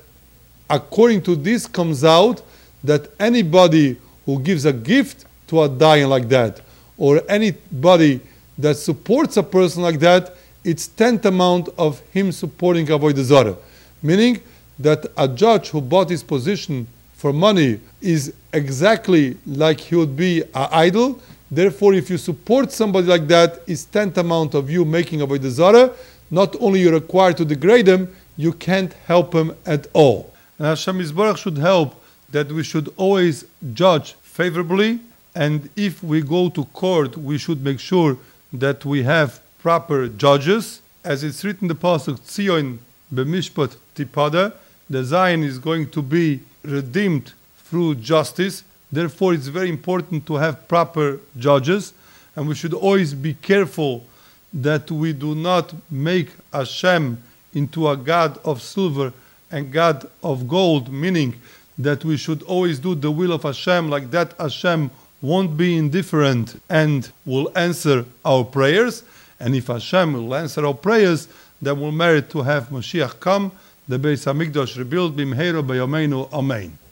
according 0.70 1.22
to 1.22 1.34
this 1.34 1.66
comes 1.66 2.04
out 2.04 2.42
that 2.84 3.10
anybody 3.18 3.96
who 4.24 4.38
gives 4.40 4.64
a 4.64 4.72
gift 4.72 5.24
to 5.48 5.62
a 5.62 5.68
dayan 5.68 6.08
like 6.08 6.28
that, 6.28 6.60
or 6.96 7.22
anybody 7.28 8.20
that 8.56 8.76
supports 8.76 9.36
a 9.36 9.42
person 9.42 9.82
like 9.82 10.00
that, 10.00 10.34
it's 10.64 10.88
tantamount 10.88 11.68
of 11.78 12.00
him 12.12 12.32
supporting 12.32 12.86
Avodah 12.86 13.22
Zarah. 13.22 13.56
Meaning 14.02 14.40
that 14.78 15.06
a 15.16 15.26
judge 15.26 15.70
who 15.70 15.80
bought 15.80 16.10
his 16.10 16.22
position 16.22 16.86
for 17.14 17.32
money 17.32 17.80
is 18.00 18.32
exactly 18.52 19.36
like 19.46 19.80
he 19.80 19.96
would 19.96 20.16
be 20.16 20.42
an 20.42 20.68
idol. 20.72 21.20
Therefore, 21.50 21.94
if 21.94 22.10
you 22.10 22.18
support 22.18 22.70
somebody 22.72 23.06
like 23.06 23.26
that, 23.28 23.62
it's 23.66 23.84
tantamount 23.84 24.54
of 24.54 24.70
you 24.70 24.84
making 24.84 25.20
Avodah 25.20 25.48
Zarah. 25.48 25.92
Not 26.30 26.54
only 26.60 26.80
you're 26.80 26.92
required 26.92 27.36
to 27.38 27.44
degrade 27.44 27.88
him, 27.88 28.14
you 28.36 28.52
can't 28.52 28.92
help 29.06 29.32
him 29.32 29.54
at 29.66 29.86
all. 29.94 30.32
And 30.58 30.66
Hashem 30.66 30.98
Yisborach 30.98 31.38
should 31.38 31.58
help 31.58 32.02
that 32.30 32.52
we 32.52 32.62
should 32.62 32.92
always 32.96 33.44
judge 33.72 34.12
favorably, 34.22 35.00
and 35.34 35.68
if 35.76 36.02
we 36.02 36.20
go 36.22 36.48
to 36.50 36.64
court, 36.66 37.16
we 37.16 37.38
should 37.38 37.62
make 37.62 37.80
sure 37.80 38.16
that 38.52 38.84
we 38.84 39.02
have 39.02 39.40
proper 39.58 40.08
judges. 40.08 40.80
As 41.04 41.22
it's 41.22 41.44
written 41.44 41.64
in 41.64 41.68
the 41.68 41.74
Pasuk, 41.74 42.18
Tzion 42.20 42.78
b'mishpat 43.12 43.76
tipada, 43.94 44.54
the 44.88 45.04
Zion 45.04 45.42
is 45.42 45.58
going 45.58 45.90
to 45.90 46.02
be 46.02 46.40
redeemed 46.62 47.32
through 47.58 47.96
justice. 47.96 48.64
Therefore, 48.90 49.34
it's 49.34 49.48
very 49.48 49.68
important 49.68 50.26
to 50.26 50.36
have 50.36 50.66
proper 50.66 51.20
judges, 51.38 51.92
and 52.34 52.48
we 52.48 52.54
should 52.54 52.74
always 52.74 53.14
be 53.14 53.34
careful 53.34 54.06
that 54.52 54.90
we 54.90 55.12
do 55.12 55.34
not 55.34 55.74
make 55.90 56.30
Hashem 56.52 57.22
into 57.54 57.88
a 57.88 57.96
God 57.96 58.38
of 58.44 58.62
silver 58.62 59.12
and 59.50 59.72
God 59.72 60.08
of 60.22 60.48
gold, 60.48 60.90
meaning 60.90 61.34
that 61.78 62.04
we 62.04 62.16
should 62.16 62.42
always 62.42 62.78
do 62.78 62.94
the 62.94 63.10
will 63.10 63.32
of 63.32 63.42
Hashem, 63.42 63.88
like 63.90 64.10
that 64.10 64.34
Hashem 64.38 64.90
won't 65.20 65.56
be 65.56 65.76
indifferent 65.76 66.60
and 66.68 67.10
will 67.26 67.50
answer 67.56 68.04
our 68.24 68.44
prayers. 68.44 69.02
And 69.40 69.54
if 69.54 69.66
Hashem 69.66 70.12
will 70.12 70.34
answer 70.34 70.64
our 70.64 70.74
prayers, 70.74 71.28
then 71.60 71.80
we'll 71.80 71.92
merit 71.92 72.30
to 72.30 72.42
have 72.42 72.68
Mashiach 72.68 73.18
come, 73.20 73.52
the 73.88 73.98
Beis 73.98 74.24
Hamikdash 74.24 74.76
rebuilt, 74.76 75.16
Bimheiro 75.16 75.66
Bayomeinu, 75.66 76.32
Amen. 76.32 76.78